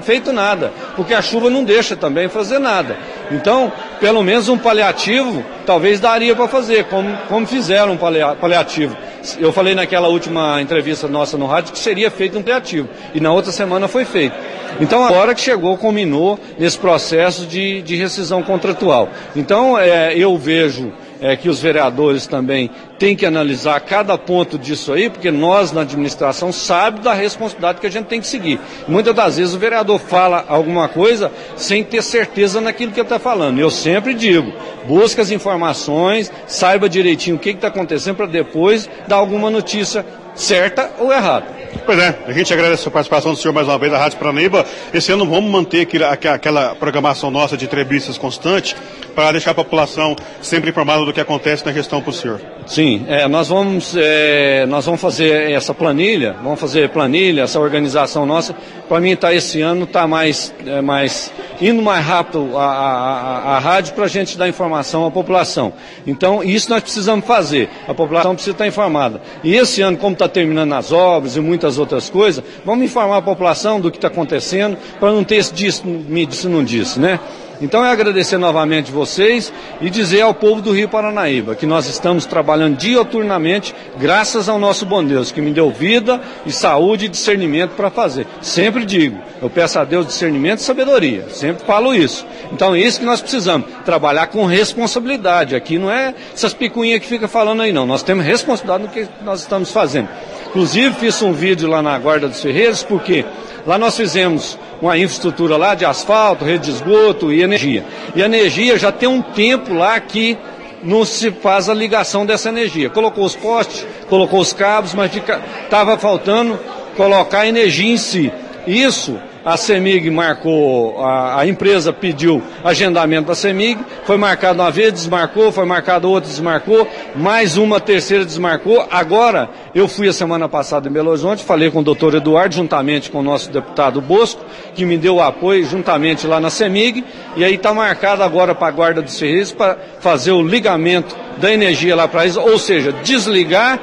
feito 0.00 0.32
nada, 0.32 0.72
porque 0.94 1.12
a 1.12 1.20
chuva 1.20 1.50
não 1.50 1.64
deixa 1.64 1.96
também 1.96 2.28
fazer 2.28 2.60
nada. 2.60 2.96
Então, 3.32 3.72
pelo 4.00 4.22
menos 4.22 4.48
um 4.48 4.56
paliativo, 4.56 5.44
talvez 5.66 5.98
daria 5.98 6.36
para 6.36 6.46
fazer, 6.46 6.84
como, 6.84 7.18
como 7.28 7.46
fizeram 7.48 7.94
um 7.94 8.36
paliativo. 8.36 8.96
Eu 9.38 9.52
falei 9.52 9.74
naquela 9.74 10.06
última 10.06 10.62
entrevista 10.62 11.08
nossa 11.08 11.36
no 11.36 11.46
rádio 11.46 11.72
que 11.72 11.78
seria 11.80 12.12
feito 12.12 12.38
um 12.38 12.42
paliativo, 12.42 12.88
e 13.12 13.20
na 13.20 13.32
outra 13.32 13.50
semana 13.50 13.88
foi 13.88 14.04
feito. 14.04 14.36
Então, 14.80 15.04
agora 15.04 15.34
que 15.34 15.40
chegou, 15.40 15.76
culminou 15.76 16.38
nesse 16.58 16.78
processo 16.78 17.44
de, 17.44 17.82
de 17.82 17.96
rescisão 17.96 18.40
contratual. 18.42 19.08
Então, 19.34 19.76
é, 19.76 20.16
eu 20.16 20.36
vejo 20.38 20.92
é, 21.20 21.36
que 21.36 21.48
os 21.48 21.60
vereadores 21.60 22.26
também 22.26 22.70
têm 22.98 23.16
que 23.16 23.26
analisar 23.26 23.80
cada 23.80 24.16
ponto 24.16 24.58
disso 24.58 24.92
aí, 24.92 25.10
porque 25.10 25.30
nós 25.30 25.72
na 25.72 25.82
administração 25.82 26.52
sabe 26.52 27.00
da 27.00 27.12
responsabilidade 27.12 27.80
que 27.80 27.86
a 27.86 27.90
gente 27.90 28.06
tem 28.06 28.20
que 28.20 28.26
seguir. 28.26 28.60
Muitas 28.86 29.14
das 29.14 29.36
vezes 29.36 29.54
o 29.54 29.58
vereador 29.58 29.98
fala 29.98 30.44
alguma 30.48 30.88
coisa 30.88 31.30
sem 31.56 31.82
ter 31.84 32.02
certeza 32.02 32.60
naquilo 32.60 32.92
que 32.92 33.00
ele 33.00 33.06
está 33.06 33.18
falando. 33.18 33.58
Eu 33.58 33.70
sempre 33.70 34.14
digo, 34.14 34.52
busque 34.86 35.20
as 35.20 35.30
informações, 35.30 36.32
saiba 36.46 36.88
direitinho 36.88 37.36
o 37.36 37.38
que 37.38 37.50
está 37.50 37.68
acontecendo 37.68 38.16
para 38.16 38.26
depois 38.26 38.88
dar 39.08 39.16
alguma 39.16 39.50
notícia 39.50 40.04
certa 40.34 40.90
ou 40.98 41.12
errada. 41.12 41.46
Pois 41.86 41.98
é, 41.98 42.14
a 42.26 42.32
gente 42.32 42.50
agradece 42.52 42.88
a 42.88 42.90
participação 42.90 43.32
do 43.32 43.38
senhor 43.38 43.52
mais 43.52 43.68
uma 43.68 43.76
vez 43.76 43.92
da 43.92 43.98
Rádio 43.98 44.18
Paranaíba. 44.18 44.64
Esse 44.92 45.12
ano 45.12 45.26
vamos 45.26 45.50
manter 45.50 45.82
aquele, 45.82 46.04
aquela 46.04 46.74
programação 46.74 47.30
nossa 47.30 47.58
de 47.58 47.66
entrevistas 47.66 48.16
constante 48.16 48.74
para 49.14 49.32
deixar 49.32 49.50
a 49.50 49.54
população 49.54 50.16
sempre 50.40 50.70
informada 50.70 51.04
do 51.04 51.12
que 51.12 51.20
acontece 51.20 51.64
na 51.64 51.72
gestão 51.72 52.00
para 52.00 52.08
o 52.08 52.12
senhor. 52.12 52.40
Sim, 52.66 53.04
é, 53.06 53.28
nós, 53.28 53.48
vamos, 53.48 53.94
é, 53.98 54.64
nós 54.66 54.86
vamos 54.86 54.98
fazer 54.98 55.50
essa 55.50 55.74
planilha, 55.74 56.34
vamos 56.42 56.58
fazer 56.58 56.88
planilha, 56.88 57.42
essa 57.42 57.60
organização 57.60 58.24
nossa. 58.24 58.56
Para 58.88 59.00
mim, 59.00 59.16
tá, 59.16 59.32
esse 59.32 59.60
ano 59.62 59.84
está 59.84 60.06
mais, 60.06 60.52
é, 60.66 60.80
mais 60.80 61.32
indo 61.60 61.80
mais 61.82 62.04
rápido 62.04 62.56
a, 62.56 62.64
a, 62.64 63.56
a 63.56 63.58
rádio 63.58 63.94
para 63.94 64.04
a 64.04 64.08
gente 64.08 64.36
dar 64.36 64.48
informação 64.48 65.06
à 65.06 65.10
população. 65.10 65.72
Então, 66.06 66.44
isso 66.44 66.68
nós 66.68 66.82
precisamos 66.82 67.24
fazer. 67.24 67.70
A 67.88 67.94
população 67.94 68.34
precisa 68.34 68.52
estar 68.52 68.66
informada. 68.66 69.20
E 69.42 69.54
esse 69.54 69.80
ano, 69.80 69.96
como 69.96 70.12
está 70.12 70.28
terminando 70.28 70.72
as 70.74 70.92
obras 70.92 71.36
e 71.36 71.40
muitas 71.40 71.78
outras 71.78 72.10
coisas, 72.10 72.44
vamos 72.64 72.84
informar 72.84 73.18
a 73.18 73.22
população 73.22 73.80
do 73.80 73.90
que 73.90 73.96
está 73.96 74.08
acontecendo 74.08 74.76
para 75.00 75.10
não 75.12 75.24
ter 75.24 75.36
esse 75.36 75.54
disse, 75.54 75.86
me 75.86 76.26
disse, 76.26 76.46
não 76.46 76.62
disse, 76.62 77.00
né? 77.00 77.18
Então 77.60 77.84
é 77.84 77.90
agradecer 77.90 78.36
novamente 78.36 78.90
vocês 78.90 79.52
e 79.80 79.88
dizer 79.88 80.22
ao 80.22 80.34
povo 80.34 80.60
do 80.60 80.72
Rio 80.72 80.88
Paranaíba 80.88 81.54
que 81.54 81.66
nós 81.66 81.88
estamos 81.88 82.26
trabalhando 82.26 82.76
dioturnamente, 82.76 83.74
graças 83.96 84.48
ao 84.48 84.58
nosso 84.58 84.84
bom 84.84 85.04
Deus, 85.04 85.30
que 85.30 85.40
me 85.40 85.52
deu 85.52 85.70
vida 85.70 86.20
e 86.44 86.52
saúde 86.52 87.06
e 87.06 87.08
discernimento 87.08 87.72
para 87.72 87.90
fazer. 87.90 88.26
Sempre 88.40 88.84
digo, 88.84 89.18
eu 89.40 89.48
peço 89.48 89.78
a 89.78 89.84
Deus 89.84 90.06
discernimento 90.06 90.58
e 90.58 90.62
sabedoria, 90.62 91.28
sempre 91.28 91.64
falo 91.64 91.94
isso. 91.94 92.26
Então 92.52 92.74
é 92.74 92.80
isso 92.80 92.98
que 92.98 93.06
nós 93.06 93.20
precisamos, 93.20 93.68
trabalhar 93.84 94.26
com 94.26 94.44
responsabilidade. 94.44 95.54
Aqui 95.54 95.78
não 95.78 95.90
é 95.90 96.14
essas 96.34 96.52
picuinhas 96.52 97.00
que 97.00 97.06
fica 97.06 97.28
falando 97.28 97.62
aí 97.62 97.72
não, 97.72 97.86
nós 97.86 98.02
temos 98.02 98.24
responsabilidade 98.24 98.84
no 98.84 98.88
que 98.88 99.08
nós 99.24 99.40
estamos 99.40 99.70
fazendo. 99.70 100.08
Inclusive 100.48 100.94
fiz 100.94 101.20
um 101.22 101.32
vídeo 101.32 101.68
lá 101.68 101.82
na 101.82 101.98
Guarda 101.98 102.28
dos 102.28 102.40
Ferreiros, 102.40 102.82
porque 102.82 103.24
lá 103.66 103.76
nós 103.76 103.96
fizemos 103.96 104.56
uma 104.84 104.98
infraestrutura 104.98 105.56
lá 105.56 105.74
de 105.74 105.86
asfalto, 105.86 106.44
rede 106.44 106.64
de 106.64 106.72
esgoto 106.72 107.32
e 107.32 107.42
energia. 107.42 107.82
E 108.14 108.22
a 108.22 108.26
energia 108.26 108.78
já 108.78 108.92
tem 108.92 109.08
um 109.08 109.22
tempo 109.22 109.72
lá 109.72 109.98
que 109.98 110.36
não 110.82 111.06
se 111.06 111.30
faz 111.30 111.70
a 111.70 111.74
ligação 111.74 112.26
dessa 112.26 112.50
energia. 112.50 112.90
Colocou 112.90 113.24
os 113.24 113.34
postes, 113.34 113.86
colocou 114.10 114.40
os 114.40 114.52
cabos, 114.52 114.92
mas 114.92 115.10
estava 115.16 115.96
faltando 115.96 116.60
colocar 116.98 117.40
a 117.40 117.48
energia 117.48 117.94
em 117.94 117.96
si. 117.96 118.30
Isso 118.66 119.18
a 119.44 119.56
CEMIG 119.56 120.10
marcou, 120.10 121.04
a, 121.04 121.40
a, 121.40 121.46
empresa 121.46 121.92
pediu 121.92 122.42
agendamento 122.64 123.28
da 123.28 123.34
CEMIG, 123.34 123.78
foi 124.04 124.16
marcado 124.16 124.62
uma 124.62 124.70
vez, 124.70 124.92
desmarcou, 124.92 125.52
foi 125.52 125.66
marcado 125.66 126.08
outra, 126.08 126.30
desmarcou, 126.30 126.88
mais 127.14 127.56
uma 127.56 127.78
terceira 127.78 128.24
desmarcou. 128.24 128.86
Agora, 128.90 129.50
eu 129.74 129.86
fui 129.86 130.08
a 130.08 130.12
semana 130.12 130.48
passada 130.48 130.88
em 130.88 130.92
Belo 130.92 131.10
Horizonte, 131.10 131.44
falei 131.44 131.70
com 131.70 131.80
o 131.80 131.84
doutor 131.84 132.14
Eduardo, 132.14 132.54
juntamente 132.54 133.10
com 133.10 133.18
o 133.18 133.22
nosso 133.22 133.50
deputado 133.50 134.00
Bosco, 134.00 134.42
que 134.74 134.86
me 134.86 134.96
deu 134.96 135.20
apoio 135.20 135.64
juntamente 135.66 136.26
lá 136.26 136.40
na 136.40 136.48
CEMIG, 136.48 137.04
e 137.36 137.44
aí 137.44 137.54
está 137.54 137.74
marcado 137.74 138.22
agora 138.22 138.54
para 138.54 138.68
a 138.68 138.70
Guarda 138.70 139.02
dos 139.02 139.18
Ferreiros 139.18 139.52
para 139.52 139.76
fazer 140.00 140.32
o 140.32 140.42
ligamento 140.42 141.14
da 141.36 141.52
energia 141.52 141.94
lá 141.94 142.08
para 142.08 142.22
eles, 142.22 142.36
ou 142.36 142.58
seja, 142.58 142.92
desligar 142.92 143.78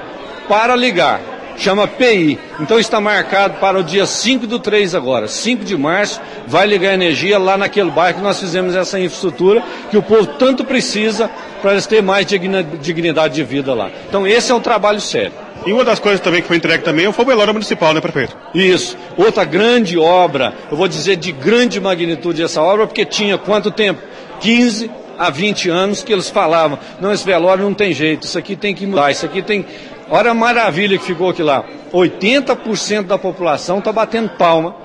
para 0.47 0.75
ligar 0.75 1.30
chama 1.57 1.87
PI. 1.87 2.37
Então 2.59 2.79
está 2.79 2.99
marcado 2.99 3.59
para 3.59 3.79
o 3.79 3.83
dia 3.83 4.05
5 4.05 4.47
do 4.47 4.59
3 4.59 4.95
agora, 4.95 5.27
5 5.27 5.63
de 5.63 5.77
março, 5.77 6.21
vai 6.47 6.67
ligar 6.67 6.93
energia 6.93 7.37
lá 7.37 7.57
naquele 7.57 7.91
bairro 7.91 8.17
que 8.17 8.23
nós 8.23 8.39
fizemos 8.39 8.75
essa 8.75 8.99
infraestrutura 8.99 9.63
que 9.89 9.97
o 9.97 10.01
povo 10.01 10.25
tanto 10.25 10.63
precisa 10.63 11.29
para 11.61 11.73
eles 11.73 11.85
terem 11.85 12.03
mais 12.03 12.25
dignidade 12.25 13.35
de 13.35 13.43
vida 13.43 13.73
lá. 13.73 13.89
Então 14.07 14.25
esse 14.25 14.51
é 14.51 14.55
um 14.55 14.59
trabalho 14.59 14.99
sério. 14.99 15.33
E 15.65 15.71
uma 15.71 15.83
das 15.83 15.99
coisas 15.99 16.19
também 16.19 16.41
que 16.41 16.47
foi 16.47 16.57
entregue 16.57 16.83
também 16.83 17.11
foi 17.11 17.23
o 17.23 17.27
velório 17.27 17.53
municipal, 17.53 17.93
né, 17.93 18.01
prefeito? 18.01 18.35
Isso. 18.53 18.97
Outra 19.15 19.45
grande 19.45 19.97
obra, 19.97 20.55
eu 20.71 20.75
vou 20.75 20.87
dizer 20.87 21.17
de 21.17 21.31
grande 21.31 21.79
magnitude 21.79 22.41
essa 22.41 22.61
obra, 22.61 22.87
porque 22.87 23.05
tinha 23.05 23.37
quanto 23.37 23.69
tempo? 23.69 24.01
15 24.39 24.89
a 25.19 25.29
20 25.29 25.69
anos 25.69 26.03
que 26.03 26.11
eles 26.11 26.31
falavam, 26.31 26.79
não, 26.99 27.13
esse 27.13 27.23
velório 27.23 27.63
não 27.63 27.75
tem 27.75 27.93
jeito, 27.93 28.23
isso 28.23 28.39
aqui 28.39 28.55
tem 28.55 28.73
que 28.73 28.87
mudar, 28.87 29.11
isso 29.11 29.23
aqui 29.23 29.43
tem 29.43 29.63
Olha 30.11 30.31
a 30.31 30.33
maravilha 30.33 30.97
que 30.97 31.05
ficou 31.05 31.29
aqui 31.29 31.41
lá. 31.41 31.63
80% 31.93 33.03
da 33.03 33.17
população 33.17 33.79
está 33.79 33.93
batendo 33.93 34.29
palma 34.31 34.75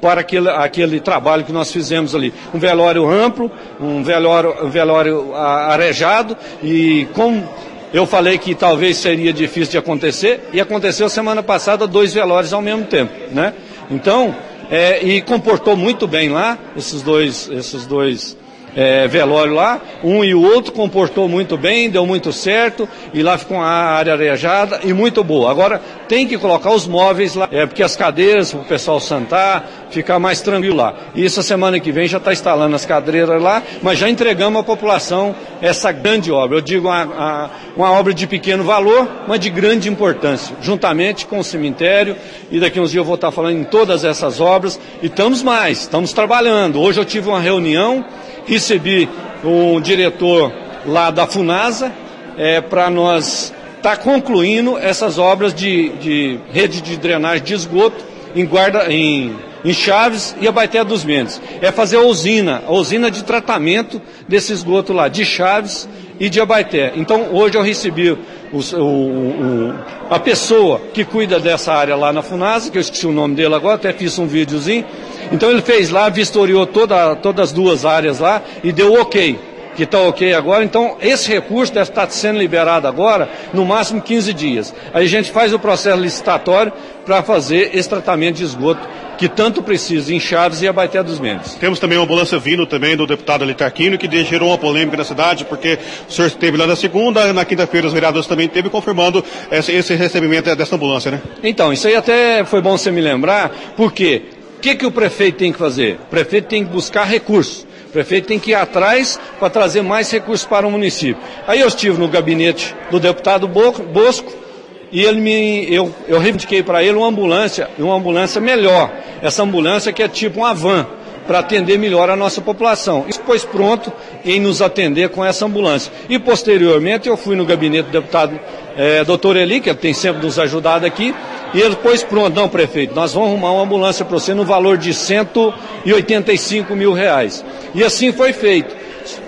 para 0.00 0.22
aquele, 0.22 0.48
aquele 0.48 0.98
trabalho 0.98 1.44
que 1.44 1.52
nós 1.52 1.70
fizemos 1.70 2.14
ali. 2.14 2.32
Um 2.54 2.58
velório 2.58 3.06
amplo, 3.06 3.50
um 3.78 4.02
velório, 4.02 4.64
um 4.64 4.70
velório 4.70 5.34
arejado 5.34 6.34
e 6.62 7.06
como 7.12 7.46
eu 7.92 8.06
falei 8.06 8.38
que 8.38 8.54
talvez 8.54 8.96
seria 8.96 9.30
difícil 9.30 9.72
de 9.72 9.78
acontecer 9.78 10.48
e 10.54 10.60
aconteceu 10.60 11.10
semana 11.10 11.42
passada 11.42 11.86
dois 11.86 12.14
velórios 12.14 12.54
ao 12.54 12.62
mesmo 12.62 12.84
tempo, 12.86 13.12
né? 13.32 13.52
Então, 13.90 14.34
é, 14.70 15.04
e 15.04 15.20
comportou 15.20 15.76
muito 15.76 16.08
bem 16.08 16.30
lá 16.30 16.58
esses 16.74 17.02
dois, 17.02 17.48
esses 17.50 17.84
dois 17.86 18.36
é, 18.76 19.08
velório 19.08 19.54
lá, 19.54 19.80
um 20.04 20.22
e 20.22 20.34
o 20.34 20.42
outro 20.42 20.70
comportou 20.72 21.26
muito 21.26 21.56
bem, 21.56 21.88
deu 21.88 22.04
muito 22.04 22.30
certo, 22.30 22.86
e 23.14 23.22
lá 23.22 23.38
ficou 23.38 23.56
uma 23.56 23.66
área 23.66 24.12
arejada 24.12 24.80
e 24.84 24.92
muito 24.92 25.24
boa. 25.24 25.50
Agora 25.50 25.80
tem 26.06 26.28
que 26.28 26.36
colocar 26.36 26.70
os 26.70 26.86
móveis 26.86 27.34
lá, 27.34 27.48
é, 27.50 27.64
porque 27.64 27.82
as 27.82 27.96
cadeiras, 27.96 28.52
para 28.52 28.60
o 28.60 28.64
pessoal 28.64 29.00
sentar, 29.00 29.86
ficar 29.90 30.18
mais 30.18 30.42
tranquilo 30.42 30.76
lá. 30.76 30.94
E 31.14 31.24
essa 31.24 31.42
semana 31.42 31.80
que 31.80 31.90
vem 31.90 32.06
já 32.06 32.18
está 32.18 32.32
instalando 32.32 32.76
as 32.76 32.84
cadeiras 32.84 33.40
lá, 33.40 33.62
mas 33.82 33.98
já 33.98 34.10
entregamos 34.10 34.60
à 34.60 34.62
população 34.62 35.34
essa 35.62 35.90
grande 35.90 36.30
obra. 36.30 36.58
Eu 36.58 36.60
digo 36.60 36.88
uma, 36.88 37.50
uma, 37.74 37.90
obra 37.92 38.12
de 38.12 38.26
pequeno 38.26 38.62
valor, 38.62 39.08
mas 39.26 39.40
de 39.40 39.48
grande 39.48 39.88
importância, 39.88 40.54
juntamente 40.60 41.26
com 41.26 41.38
o 41.38 41.44
cemitério, 41.44 42.14
e 42.50 42.60
daqui 42.60 42.78
uns 42.78 42.90
dias 42.90 43.00
eu 43.00 43.04
vou 43.04 43.14
estar 43.14 43.30
falando 43.30 43.58
em 43.58 43.64
todas 43.64 44.04
essas 44.04 44.38
obras, 44.38 44.78
e 45.02 45.06
estamos 45.06 45.42
mais, 45.42 45.80
estamos 45.80 46.12
trabalhando. 46.12 46.78
Hoje 46.80 47.00
eu 47.00 47.04
tive 47.04 47.28
uma 47.28 47.40
reunião 47.40 48.04
recebi 48.46 49.08
um 49.44 49.80
diretor 49.80 50.52
lá 50.86 51.10
da 51.10 51.26
FUNASA 51.26 51.92
é, 52.38 52.60
para 52.60 52.88
nós 52.88 53.52
estar 53.76 53.96
tá 53.96 54.02
concluindo 54.02 54.78
essas 54.78 55.18
obras 55.18 55.52
de, 55.54 55.90
de, 56.00 56.38
rede 56.52 56.80
de 56.80 56.96
drenagem 56.96 57.44
de 57.44 57.54
esgoto 57.54 58.04
em, 58.34 58.44
guarda, 58.44 58.92
em, 58.92 59.34
em 59.64 59.72
Chaves 59.72 60.36
e 60.40 60.46
Abaeté 60.46 60.82
dos 60.84 61.04
Mendes. 61.04 61.40
É 61.60 61.70
fazer 61.72 61.96
a 61.96 62.02
usina, 62.02 62.62
a 62.66 62.72
usina 62.72 63.10
de 63.10 63.24
tratamento 63.24 64.00
desse 64.28 64.52
esgoto 64.52 64.92
lá, 64.92 65.08
de 65.08 65.24
Chaves 65.24 65.88
e 66.18 66.28
de 66.28 66.40
Abaeté. 66.40 66.92
Então 66.96 67.28
hoje 67.32 67.56
eu 67.56 67.62
recebi 67.62 68.16
o, 68.52 68.58
o, 68.58 69.74
a 70.10 70.18
pessoa 70.18 70.80
que 70.92 71.04
cuida 71.04 71.38
dessa 71.38 71.72
área 71.72 71.96
lá 71.96 72.12
na 72.12 72.22
FUNASA, 72.22 72.70
que 72.70 72.78
eu 72.78 72.80
esqueci 72.80 73.06
o 73.06 73.12
nome 73.12 73.34
dele 73.34 73.54
agora, 73.54 73.76
até 73.76 73.92
fiz 73.92 74.18
um 74.18 74.26
videozinho, 74.26 74.84
então 75.32 75.50
ele 75.50 75.62
fez 75.62 75.90
lá, 75.90 76.08
vistoriou 76.08 76.66
toda, 76.66 77.16
todas 77.16 77.48
as 77.48 77.52
duas 77.52 77.84
áreas 77.84 78.20
lá 78.20 78.42
e 78.62 78.72
deu 78.72 78.94
ok, 78.94 79.38
que 79.74 79.82
está 79.82 80.00
ok 80.00 80.32
agora. 80.34 80.64
Então 80.64 80.96
esse 81.00 81.28
recurso 81.28 81.72
deve 81.72 81.90
estar 81.90 82.08
sendo 82.10 82.38
liberado 82.38 82.86
agora, 82.86 83.28
no 83.52 83.64
máximo 83.64 84.00
15 84.00 84.32
dias. 84.32 84.74
Aí 84.94 85.04
a 85.04 85.08
gente 85.08 85.30
faz 85.30 85.52
o 85.52 85.58
processo 85.58 86.00
licitatório 86.00 86.72
para 87.04 87.22
fazer 87.22 87.70
esse 87.74 87.88
tratamento 87.88 88.36
de 88.36 88.44
esgoto 88.44 88.80
que 89.16 89.28
tanto 89.28 89.62
precisa 89.62 90.12
em 90.14 90.20
Chaves 90.20 90.62
e 90.62 90.68
Abaeté 90.68 91.02
dos 91.02 91.18
Mendes. 91.18 91.54
Temos 91.54 91.78
também 91.78 91.98
uma 91.98 92.04
ambulância 92.04 92.38
vindo 92.38 92.66
também 92.66 92.96
do 92.96 93.06
deputado 93.06 93.42
Alitarquino, 93.42 93.98
que 93.98 94.24
gerou 94.24 94.50
uma 94.50 94.58
polêmica 94.58 94.96
na 94.96 95.04
cidade, 95.04 95.44
porque 95.44 95.78
o 96.08 96.12
senhor 96.12 96.28
esteve 96.28 96.56
lá 96.56 96.66
na 96.66 96.76
segunda, 96.76 97.32
na 97.32 97.44
quinta-feira 97.44 97.86
os 97.86 97.92
vereadores 97.92 98.26
também 98.26 98.48
teve 98.48 98.68
confirmando 98.68 99.24
esse, 99.50 99.72
esse 99.72 99.94
recebimento 99.94 100.54
dessa 100.54 100.76
ambulância, 100.76 101.10
né? 101.10 101.22
Então, 101.42 101.72
isso 101.72 101.86
aí 101.86 101.94
até 101.94 102.44
foi 102.44 102.60
bom 102.60 102.76
você 102.76 102.90
me 102.90 103.00
lembrar, 103.00 103.50
porque 103.76 104.22
o 104.56 104.60
que, 104.60 104.74
que 104.74 104.86
o 104.86 104.90
prefeito 104.90 105.38
tem 105.38 105.52
que 105.52 105.58
fazer? 105.58 105.98
O 106.06 106.10
prefeito 106.10 106.48
tem 106.48 106.64
que 106.64 106.70
buscar 106.70 107.04
recursos. 107.04 107.66
O 107.88 107.92
prefeito 107.92 108.26
tem 108.26 108.38
que 108.38 108.50
ir 108.50 108.54
atrás 108.54 109.18
para 109.38 109.48
trazer 109.48 109.82
mais 109.82 110.10
recursos 110.10 110.46
para 110.46 110.66
o 110.66 110.70
município. 110.70 111.16
Aí 111.46 111.60
eu 111.60 111.68
estive 111.68 111.98
no 111.98 112.08
gabinete 112.08 112.74
do 112.90 113.00
deputado 113.00 113.48
Bosco 113.48 114.45
e 114.92 115.02
ele 115.02 115.20
me, 115.20 115.72
eu, 115.72 115.92
eu 116.06 116.18
reivindiquei 116.18 116.62
para 116.62 116.82
ele 116.82 116.96
uma 116.96 117.08
ambulância, 117.08 117.68
uma 117.78 117.94
ambulância 117.94 118.40
melhor. 118.40 118.92
Essa 119.20 119.42
ambulância 119.42 119.92
que 119.92 120.02
é 120.02 120.08
tipo 120.08 120.40
uma 120.40 120.54
van 120.54 120.86
para 121.26 121.40
atender 121.40 121.78
melhor 121.78 122.08
a 122.08 122.16
nossa 122.16 122.40
população. 122.40 123.04
Isso 123.08 123.20
pôs 123.20 123.44
pronto 123.44 123.92
em 124.24 124.40
nos 124.40 124.62
atender 124.62 125.08
com 125.08 125.24
essa 125.24 125.44
ambulância. 125.44 125.92
E 126.08 126.18
posteriormente 126.18 127.08
eu 127.08 127.16
fui 127.16 127.34
no 127.34 127.44
gabinete 127.44 127.86
do 127.86 127.92
deputado 127.92 128.38
é, 128.76 129.02
doutor 129.02 129.36
Eli, 129.36 129.60
que 129.60 129.74
tem 129.74 129.92
sempre 129.92 130.24
nos 130.24 130.38
ajudado 130.38 130.86
aqui, 130.86 131.14
e 131.52 131.60
ele 131.60 131.76
pôs 131.76 132.02
pronto, 132.02 132.34
não, 132.34 132.48
prefeito, 132.48 132.94
nós 132.94 133.12
vamos 133.12 133.30
arrumar 133.30 133.52
uma 133.52 133.62
ambulância 133.62 134.04
para 134.04 134.18
você 134.18 134.34
no 134.34 134.44
valor 134.44 134.76
de 134.76 134.92
185 134.94 136.76
mil 136.76 136.92
reais. 136.92 137.44
E 137.74 137.82
assim 137.82 138.12
foi 138.12 138.32
feito. 138.32 138.74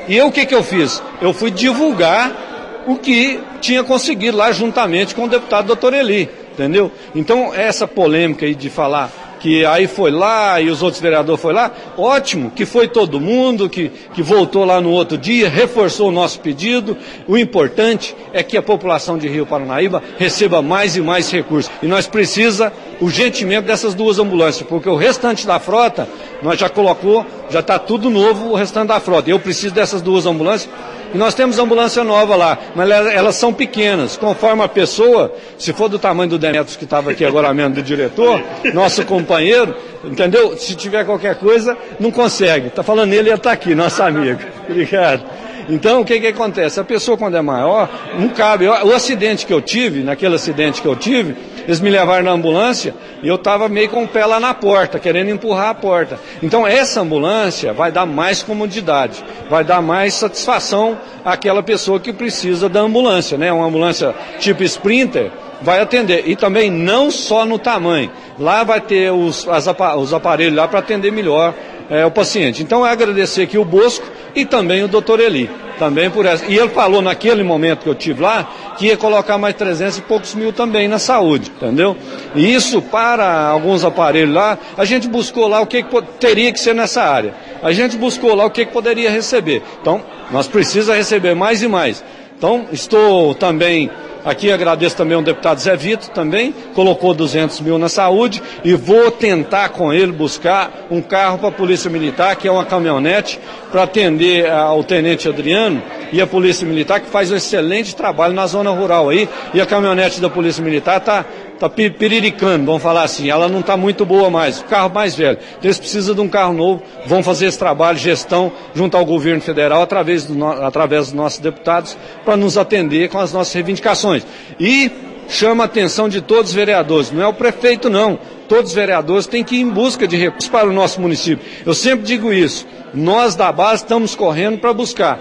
E 0.06 0.16
eu 0.16 0.28
o 0.28 0.32
que, 0.32 0.46
que 0.46 0.54
eu 0.54 0.62
fiz? 0.62 1.02
Eu 1.20 1.32
fui 1.32 1.50
divulgar 1.50 2.84
o 2.86 2.96
que 2.96 3.40
tinha 3.60 3.82
conseguido 3.84 4.36
lá 4.36 4.52
juntamente 4.52 5.14
com 5.14 5.24
o 5.24 5.28
deputado 5.28 5.66
doutor 5.66 5.94
Eli, 5.94 6.28
entendeu? 6.52 6.90
Então, 7.14 7.54
essa 7.54 7.86
polêmica 7.86 8.46
aí 8.46 8.54
de 8.54 8.70
falar 8.70 9.10
que 9.38 9.64
aí 9.64 9.86
foi 9.86 10.10
lá 10.10 10.60
e 10.60 10.68
os 10.68 10.82
outros 10.82 11.00
vereadores 11.00 11.40
foi 11.40 11.52
lá, 11.52 11.70
ótimo, 11.96 12.50
que 12.50 12.66
foi 12.66 12.88
todo 12.88 13.20
mundo, 13.20 13.68
que, 13.68 13.90
que 14.12 14.22
voltou 14.22 14.64
lá 14.64 14.80
no 14.80 14.90
outro 14.90 15.16
dia, 15.16 15.48
reforçou 15.48 16.08
o 16.08 16.12
nosso 16.12 16.40
pedido. 16.40 16.96
O 17.26 17.38
importante 17.38 18.14
é 18.32 18.42
que 18.42 18.56
a 18.56 18.62
população 18.62 19.16
de 19.16 19.28
Rio 19.28 19.46
Paranaíba 19.46 20.02
receba 20.18 20.60
mais 20.60 20.96
e 20.96 21.00
mais 21.00 21.30
recursos. 21.30 21.70
E 21.82 21.86
nós 21.86 22.06
precisa 22.06 22.72
urgentemente 23.00 23.66
dessas 23.66 23.94
duas 23.94 24.18
ambulâncias, 24.18 24.66
porque 24.68 24.88
o 24.88 24.96
restante 24.96 25.46
da 25.46 25.58
frota, 25.58 26.08
nós 26.42 26.58
já 26.58 26.68
colocou, 26.68 27.24
já 27.48 27.60
está 27.60 27.78
tudo 27.78 28.10
novo 28.10 28.50
o 28.50 28.54
restante 28.54 28.88
da 28.88 29.00
frota. 29.00 29.30
Eu 29.30 29.38
preciso 29.38 29.74
dessas 29.74 30.02
duas 30.02 30.26
ambulâncias 30.26 30.70
e 31.12 31.18
nós 31.18 31.34
temos 31.34 31.58
ambulância 31.58 32.04
nova 32.04 32.36
lá, 32.36 32.58
mas 32.74 32.90
elas, 32.90 33.34
são 33.36 33.52
pequenas. 33.52 34.16
Conforme 34.16 34.62
a 34.62 34.68
pessoa, 34.68 35.34
se 35.58 35.72
for 35.72 35.88
do 35.88 35.98
tamanho 35.98 36.30
do 36.30 36.38
Demetrios 36.38 36.76
que 36.76 36.84
estava 36.84 37.10
aqui 37.10 37.24
agora 37.24 37.52
mesmo, 37.54 37.74
do 37.74 37.82
diretor, 37.82 38.42
nosso 38.74 39.04
companheiro, 39.04 39.74
entendeu? 40.04 40.56
Se 40.56 40.74
tiver 40.74 41.04
qualquer 41.04 41.36
coisa, 41.36 41.76
não 41.98 42.10
consegue. 42.10 42.68
Está 42.68 42.82
falando 42.82 43.12
ele, 43.12 43.28
ele 43.28 43.36
está 43.36 43.52
aqui, 43.52 43.74
nosso 43.74 44.02
amigo. 44.02 44.40
Obrigado. 44.68 45.47
Então, 45.68 46.00
o 46.00 46.04
que, 46.04 46.18
que 46.18 46.26
acontece? 46.28 46.80
A 46.80 46.84
pessoa, 46.84 47.18
quando 47.18 47.36
é 47.36 47.42
maior, 47.42 47.88
não 48.18 48.28
cabe. 48.30 48.66
O 48.66 48.94
acidente 48.94 49.44
que 49.44 49.52
eu 49.52 49.60
tive, 49.60 50.02
naquele 50.02 50.34
acidente 50.34 50.80
que 50.80 50.88
eu 50.88 50.96
tive, 50.96 51.36
eles 51.66 51.80
me 51.80 51.90
levaram 51.90 52.24
na 52.24 52.30
ambulância 52.30 52.94
e 53.22 53.28
eu 53.28 53.34
estava 53.34 53.68
meio 53.68 53.90
com 53.90 54.04
o 54.04 54.08
pé 54.08 54.24
lá 54.24 54.40
na 54.40 54.54
porta, 54.54 54.98
querendo 54.98 55.28
empurrar 55.28 55.68
a 55.68 55.74
porta. 55.74 56.18
Então, 56.42 56.66
essa 56.66 57.02
ambulância 57.02 57.74
vai 57.74 57.92
dar 57.92 58.06
mais 58.06 58.42
comodidade, 58.42 59.22
vai 59.50 59.62
dar 59.62 59.82
mais 59.82 60.14
satisfação 60.14 60.98
àquela 61.24 61.62
pessoa 61.62 62.00
que 62.00 62.12
precisa 62.12 62.68
da 62.68 62.80
ambulância, 62.80 63.36
né? 63.36 63.52
Uma 63.52 63.66
ambulância 63.66 64.14
tipo 64.38 64.62
Sprinter 64.62 65.30
vai 65.60 65.80
atender. 65.80 66.26
E 66.26 66.36
também 66.36 66.70
não 66.70 67.10
só 67.10 67.44
no 67.44 67.58
tamanho. 67.58 68.10
Lá 68.38 68.64
vai 68.64 68.80
ter 68.80 69.12
os, 69.12 69.46
as, 69.48 69.66
os 69.98 70.14
aparelhos 70.14 70.54
lá 70.54 70.66
para 70.66 70.78
atender 70.78 71.10
melhor 71.10 71.54
é, 71.90 72.04
o 72.04 72.10
paciente. 72.10 72.62
Então 72.62 72.86
é 72.86 72.90
agradecer 72.90 73.42
aqui 73.42 73.58
o 73.58 73.64
Bosco 73.64 74.06
e 74.34 74.44
também 74.44 74.82
o 74.82 74.88
doutor 74.88 75.20
Eli. 75.20 75.50
Também 75.78 76.10
por 76.10 76.26
essa. 76.26 76.44
E 76.46 76.58
ele 76.58 76.68
falou 76.70 77.00
naquele 77.00 77.44
momento 77.44 77.84
que 77.84 77.88
eu 77.88 77.94
tive 77.94 78.20
lá 78.20 78.50
que 78.76 78.86
ia 78.86 78.96
colocar 78.96 79.38
mais 79.38 79.54
300 79.54 79.98
e 79.98 80.02
poucos 80.02 80.34
mil 80.34 80.52
também 80.52 80.88
na 80.88 80.98
saúde, 80.98 81.52
entendeu? 81.56 81.96
E 82.34 82.52
isso 82.52 82.82
para 82.82 83.46
alguns 83.46 83.84
aparelhos 83.84 84.34
lá, 84.34 84.58
a 84.76 84.84
gente 84.84 85.06
buscou 85.08 85.46
lá 85.46 85.60
o 85.60 85.66
que, 85.66 85.82
que 85.82 86.02
teria 86.18 86.52
que 86.52 86.58
ser 86.58 86.74
nessa 86.74 87.02
área. 87.02 87.32
A 87.62 87.72
gente 87.72 87.96
buscou 87.96 88.34
lá 88.34 88.44
o 88.44 88.50
que, 88.50 88.66
que 88.66 88.72
poderia 88.72 89.10
receber. 89.10 89.62
Então, 89.80 90.02
nós 90.30 90.48
precisamos 90.48 90.96
receber 90.96 91.34
mais 91.34 91.62
e 91.62 91.68
mais. 91.68 92.04
Então, 92.36 92.66
estou 92.72 93.34
também 93.34 93.90
Aqui 94.28 94.52
agradeço 94.52 94.94
também 94.94 95.16
ao 95.16 95.22
deputado 95.22 95.58
Zé 95.58 95.74
Vito 95.74 96.10
também, 96.10 96.52
colocou 96.74 97.14
200 97.14 97.62
mil 97.62 97.78
na 97.78 97.88
saúde 97.88 98.42
e 98.62 98.74
vou 98.74 99.10
tentar 99.10 99.70
com 99.70 99.90
ele 99.90 100.12
buscar 100.12 100.86
um 100.90 101.00
carro 101.00 101.38
para 101.38 101.48
a 101.48 101.52
Polícia 101.52 101.90
Militar, 101.90 102.36
que 102.36 102.46
é 102.46 102.52
uma 102.52 102.66
caminhonete, 102.66 103.40
para 103.72 103.84
atender 103.84 104.50
ao 104.50 104.84
Tenente 104.84 105.26
Adriano 105.30 105.82
e 106.12 106.20
a 106.20 106.26
Polícia 106.26 106.68
Militar, 106.68 107.00
que 107.00 107.08
faz 107.08 107.32
um 107.32 107.36
excelente 107.36 107.96
trabalho 107.96 108.34
na 108.34 108.46
zona 108.46 108.68
rural 108.68 109.08
aí, 109.08 109.26
e 109.54 109.62
a 109.62 109.66
caminhonete 109.66 110.20
da 110.20 110.28
Polícia 110.28 110.62
Militar 110.62 110.98
está 110.98 111.24
tá 111.58 111.68
piriricando, 111.68 112.64
vamos 112.64 112.82
falar 112.82 113.02
assim, 113.02 113.28
ela 113.28 113.48
não 113.48 113.60
está 113.60 113.76
muito 113.76 114.06
boa 114.06 114.30
mais, 114.30 114.60
o 114.60 114.64
carro 114.64 114.94
mais 114.94 115.14
velho. 115.16 115.38
Então 115.50 115.64
eles 115.64 115.78
precisam 115.78 116.14
de 116.14 116.20
um 116.20 116.28
carro 116.28 116.52
novo, 116.52 116.82
vão 117.04 117.22
fazer 117.22 117.46
esse 117.46 117.58
trabalho, 117.58 117.98
gestão, 117.98 118.52
junto 118.74 118.96
ao 118.96 119.04
governo 119.04 119.40
federal, 119.40 119.82
através, 119.82 120.24
do, 120.24 120.46
através 120.46 121.06
dos 121.06 121.14
nossos 121.14 121.40
deputados, 121.40 121.98
para 122.24 122.36
nos 122.36 122.56
atender 122.56 123.08
com 123.08 123.18
as 123.18 123.32
nossas 123.32 123.52
reivindicações. 123.52 124.24
E 124.60 124.90
chama 125.28 125.64
a 125.64 125.66
atenção 125.66 126.08
de 126.08 126.20
todos 126.20 126.50
os 126.50 126.54
vereadores, 126.54 127.10
não 127.10 127.22
é 127.22 127.26
o 127.26 127.34
prefeito 127.34 127.90
não, 127.90 128.18
todos 128.48 128.70
os 128.70 128.74
vereadores 128.74 129.26
têm 129.26 129.42
que 129.42 129.56
ir 129.56 129.60
em 129.60 129.68
busca 129.68 130.06
de 130.06 130.16
recursos 130.16 130.48
para 130.48 130.68
o 130.68 130.72
nosso 130.72 131.00
município. 131.00 131.44
Eu 131.66 131.74
sempre 131.74 132.06
digo 132.06 132.32
isso, 132.32 132.66
nós 132.94 133.34
da 133.34 133.50
base 133.50 133.82
estamos 133.82 134.14
correndo 134.14 134.58
para 134.58 134.72
buscar. 134.72 135.20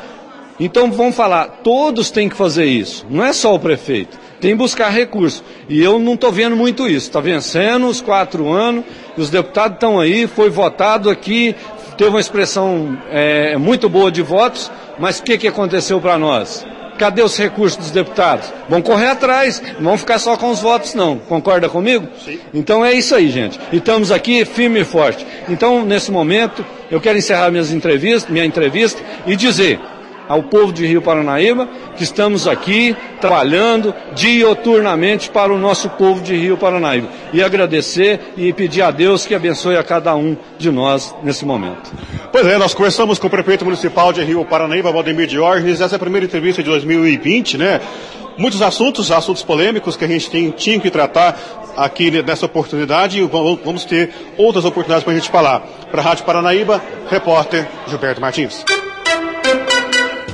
Então 0.60 0.92
vamos 0.92 1.16
falar, 1.16 1.60
todos 1.64 2.10
têm 2.12 2.30
que 2.30 2.36
fazer 2.36 2.66
isso, 2.66 3.06
não 3.10 3.26
é 3.26 3.34
só 3.34 3.54
o 3.54 3.60
prefeito 3.60 4.27
tem 4.40 4.52
que 4.52 4.58
buscar 4.58 4.90
recursos. 4.90 5.44
E 5.68 5.82
eu 5.82 6.00
não 6.00 6.14
estou 6.14 6.32
vendo 6.32 6.56
muito 6.56 6.88
isso. 6.88 7.08
Está 7.08 7.20
vencendo 7.20 7.88
os 7.88 8.02
quatro 8.02 8.50
anos, 8.52 8.86
os 9.18 9.30
deputados 9.30 9.76
estão 9.76 10.00
aí, 10.00 10.28
foi 10.28 10.50
votado 10.50 11.10
aqui, 11.10 11.56
teve 11.98 12.10
uma 12.10 12.20
expressão 12.20 12.98
é, 13.12 13.58
muito 13.58 13.90
boa 13.90 14.12
de 14.12 14.22
votos, 14.22 14.72
mas 15.00 15.20
o 15.20 15.24
que, 15.24 15.38
que 15.38 15.48
aconteceu 15.48 16.00
para 16.00 16.18
nós? 16.18 16.66
Cadê 16.98 17.22
os 17.22 17.38
recursos 17.38 17.78
dos 17.78 17.92
deputados? 17.92 18.52
Vão 18.68 18.82
correr 18.82 19.08
atrás, 19.08 19.62
não 19.80 19.90
vão 19.90 19.98
ficar 20.00 20.18
só 20.18 20.36
com 20.36 20.50
os 20.50 20.60
votos, 20.60 20.96
não. 20.96 21.20
Concorda 21.20 21.70
comigo? 21.70 22.08
Sim. 22.26 22.40
Então 22.54 22.84
é 22.84 22.92
isso 22.94 23.14
aí, 23.14 23.30
gente. 23.30 23.60
E 23.72 23.78
estamos 23.78 24.12
aqui 24.12 24.44
firme 24.46 24.82
e 24.82 24.84
forte. 24.84 25.26
Então, 25.48 25.86
nesse 25.86 26.12
momento, 26.12 26.66
eu 26.90 27.00
quero 27.00 27.18
encerrar 27.18 27.52
minhas 27.52 27.72
entrevistas, 27.72 28.32
minha 28.32 28.46
entrevista 28.46 29.00
e 29.28 29.36
dizer 29.36 29.80
ao 30.28 30.44
povo 30.44 30.72
de 30.74 30.86
Rio 30.86 31.02
Paranaíba, 31.02 31.68
que 31.96 32.04
estamos 32.04 32.48
aqui 32.48 32.96
trabalhando 33.20 33.94
dioturnamente 34.14 35.30
para 35.30 35.54
o 35.54 35.58
nosso 35.58 35.90
povo 35.92 36.22
de 36.22 36.36
Rio 36.36 36.58
Paranaíba. 36.58 37.08
E 37.34 37.44
agradecer 37.44 38.34
e 38.38 38.52
pedir 38.54 38.82
a 38.82 38.92
Deus 38.92 39.26
que 39.26 39.36
abençoe 39.36 39.78
a 39.78 39.84
cada 39.84 40.16
um 40.16 40.36
de 40.58 40.72
nós 40.72 41.16
nesse 41.24 41.46
momento. 41.46 41.92
Pois 42.32 42.46
é, 42.46 42.58
nós 42.58 42.74
conversamos 42.74 43.20
com 43.20 43.28
o 43.28 43.30
prefeito 43.30 43.66
municipal 43.66 44.12
de 44.12 44.24
Rio 44.24 44.44
Paranaíba, 44.46 44.92
Valdemir 44.92 45.28
Diorges, 45.28 45.82
essa 45.82 45.96
é 45.96 45.98
a 45.98 46.00
primeira 46.00 46.26
entrevista 46.26 46.62
de 46.62 46.70
2020, 46.70 47.58
né? 47.58 47.82
Muitos 48.38 48.62
assuntos, 48.62 49.12
assuntos 49.12 49.42
polêmicos 49.42 49.98
que 49.98 50.06
a 50.06 50.08
gente 50.08 50.30
tem, 50.30 50.52
tinha 50.52 50.80
que 50.80 50.92
tratar 50.92 51.40
aqui 51.76 52.12
nessa 52.22 52.46
oportunidade 52.46 53.20
e 53.20 53.26
vamos 53.26 53.84
ter 53.84 54.12
outras 54.38 54.64
oportunidades 54.64 55.04
para 55.04 55.14
a 55.14 55.16
gente 55.16 55.30
falar. 55.30 55.60
Para 55.92 56.02
a 56.02 56.04
Rádio 56.04 56.26
Paranaíba, 56.26 56.82
repórter 57.10 57.68
Gilberto 57.88 58.22
Martins. 58.22 58.64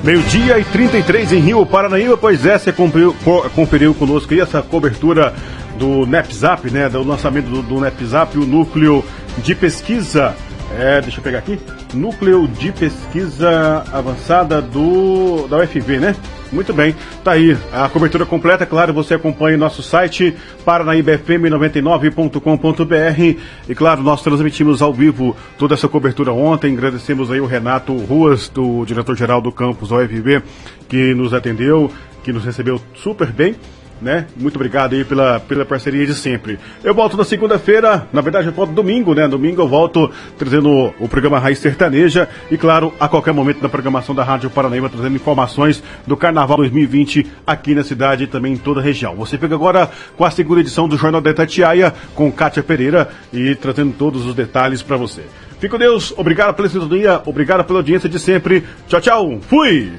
Meio-dia 0.04 0.60
e 0.60 0.66
33 0.66 1.32
em 1.32 1.39
Rio 1.39 1.66
Paranaíba, 1.66 2.18
pois 2.18 2.46
é, 2.46 2.58
você 2.60 2.74
conferiu, 2.74 3.16
conferiu 3.56 3.94
conosco 3.94 4.34
aí 4.34 4.42
essa 4.42 4.62
cobertura 4.62 5.34
do 5.80 6.06
NEPZAP, 6.06 6.70
né? 6.70 6.89
Do 6.89 7.02
lançamento 7.04 7.46
do, 7.46 7.62
do 7.62 7.80
NEPZAP, 7.80 8.38
o 8.38 8.46
núcleo 8.46 9.02
de 9.38 9.56
pesquisa. 9.56 10.36
É, 10.78 11.00
deixa 11.00 11.20
eu 11.20 11.24
pegar 11.24 11.39
aqui. 11.39 11.58
Núcleo 11.94 12.50
de 12.50 12.74
pesquisa 12.74 13.86
avançada 13.94 14.62
do 14.62 15.48
da 15.48 15.60
UFV, 15.60 16.00
né? 16.00 16.16
Muito 16.54 16.72
bem, 16.72 16.96
tá 17.24 17.32
aí 17.32 17.58
a 17.72 17.89
cobertura 17.89 18.28
completa, 18.28 18.63
claro, 18.63 18.94
você 18.94 19.16
acompanha 19.16 19.58
nosso 19.58 19.82
site 19.82 20.36
paranaíbafm99.com.br 20.63 23.39
e 23.68 23.74
claro, 23.74 24.04
nós 24.04 24.22
transmitimos 24.22 24.80
ao 24.80 24.94
vivo 24.94 25.36
toda 25.58 25.74
essa 25.74 25.88
cobertura 25.88 26.32
ontem, 26.32 26.74
agradecemos 26.74 27.32
aí 27.32 27.42
o 27.42 27.48
Renato 27.48 27.98
Ruas, 27.98 28.50
do 28.50 28.86
diretor-geral 28.86 29.42
do 29.42 29.52
campus 29.52 29.92
OFV, 29.92 30.44
que 30.88 31.16
nos 31.16 31.34
atendeu, 31.34 31.92
que 32.24 32.32
nos 32.32 32.46
recebeu 32.46 32.80
super 32.94 33.32
bem 33.32 33.56
né? 34.04 34.28
Muito 34.38 34.56
obrigado 34.56 34.94
aí 34.94 35.04
pela, 35.04 35.39
pela 35.39 35.66
parceria 35.66 36.06
de 36.06 36.13
sempre. 36.13 36.60
Eu 36.84 36.94
volto 36.94 37.18
na 37.18 37.24
segunda-feira, 37.24 38.08
na 38.12 38.22
verdade 38.22 38.48
eu 38.48 38.54
volto 38.54 38.72
domingo, 38.72 39.16
né? 39.16 39.28
Domingo 39.28 39.62
eu 39.62 39.68
volto 39.68 40.12
trazendo 40.38 40.94
o 41.00 41.08
programa 41.08 41.39
Raiz 41.39 41.60
Sertaneja 41.60 42.28
e, 42.52 42.58
claro, 42.58 42.94
a 43.00 43.08
qualquer 43.08 43.34
momento 43.34 43.62
da 43.62 43.70
programação 43.70 44.13
da 44.13 44.24
Rádio 44.24 44.50
Paranaíba, 44.50 44.89
trazendo 44.89 45.16
informações 45.16 45.82
do 46.06 46.18
Carnaval 46.18 46.58
2020 46.58 47.26
aqui 47.48 47.74
na 47.74 47.84
cidade 47.84 48.26
e 48.26 48.28
também 48.28 48.54
em 48.54 48.58
toda 48.58 48.80
a 48.80 48.84
região. 48.84 49.16
Você 49.16 49.38
fica 49.38 49.56
agora 49.56 49.89
com 50.18 50.26
a 50.26 50.32
segunda 50.32 50.60
edição 50.60 50.88
do 50.88 50.98
Jornal 50.98 51.22
da 51.22 51.32
Itatiaia 51.32 51.94
com 52.13 52.32
Kátia 52.32 52.62
Pereira 52.62 53.10
e 53.32 53.56
trazendo 53.56 53.94
todos 53.94 54.26
os 54.26 54.36
detalhes 54.36 54.82
para 54.82 54.98
você. 54.98 55.24
Fico 55.60 55.78
Deus, 55.78 56.13
obrigado 56.18 56.54
pela 56.54 56.68
sintonia, 56.68 57.22
obrigado 57.26 57.63
pela 57.63 57.80
audiência 57.80 58.10
de 58.10 58.20
sempre. 58.20 58.66
Tchau, 58.88 59.00
tchau. 59.00 59.39
Fui! 59.48 59.94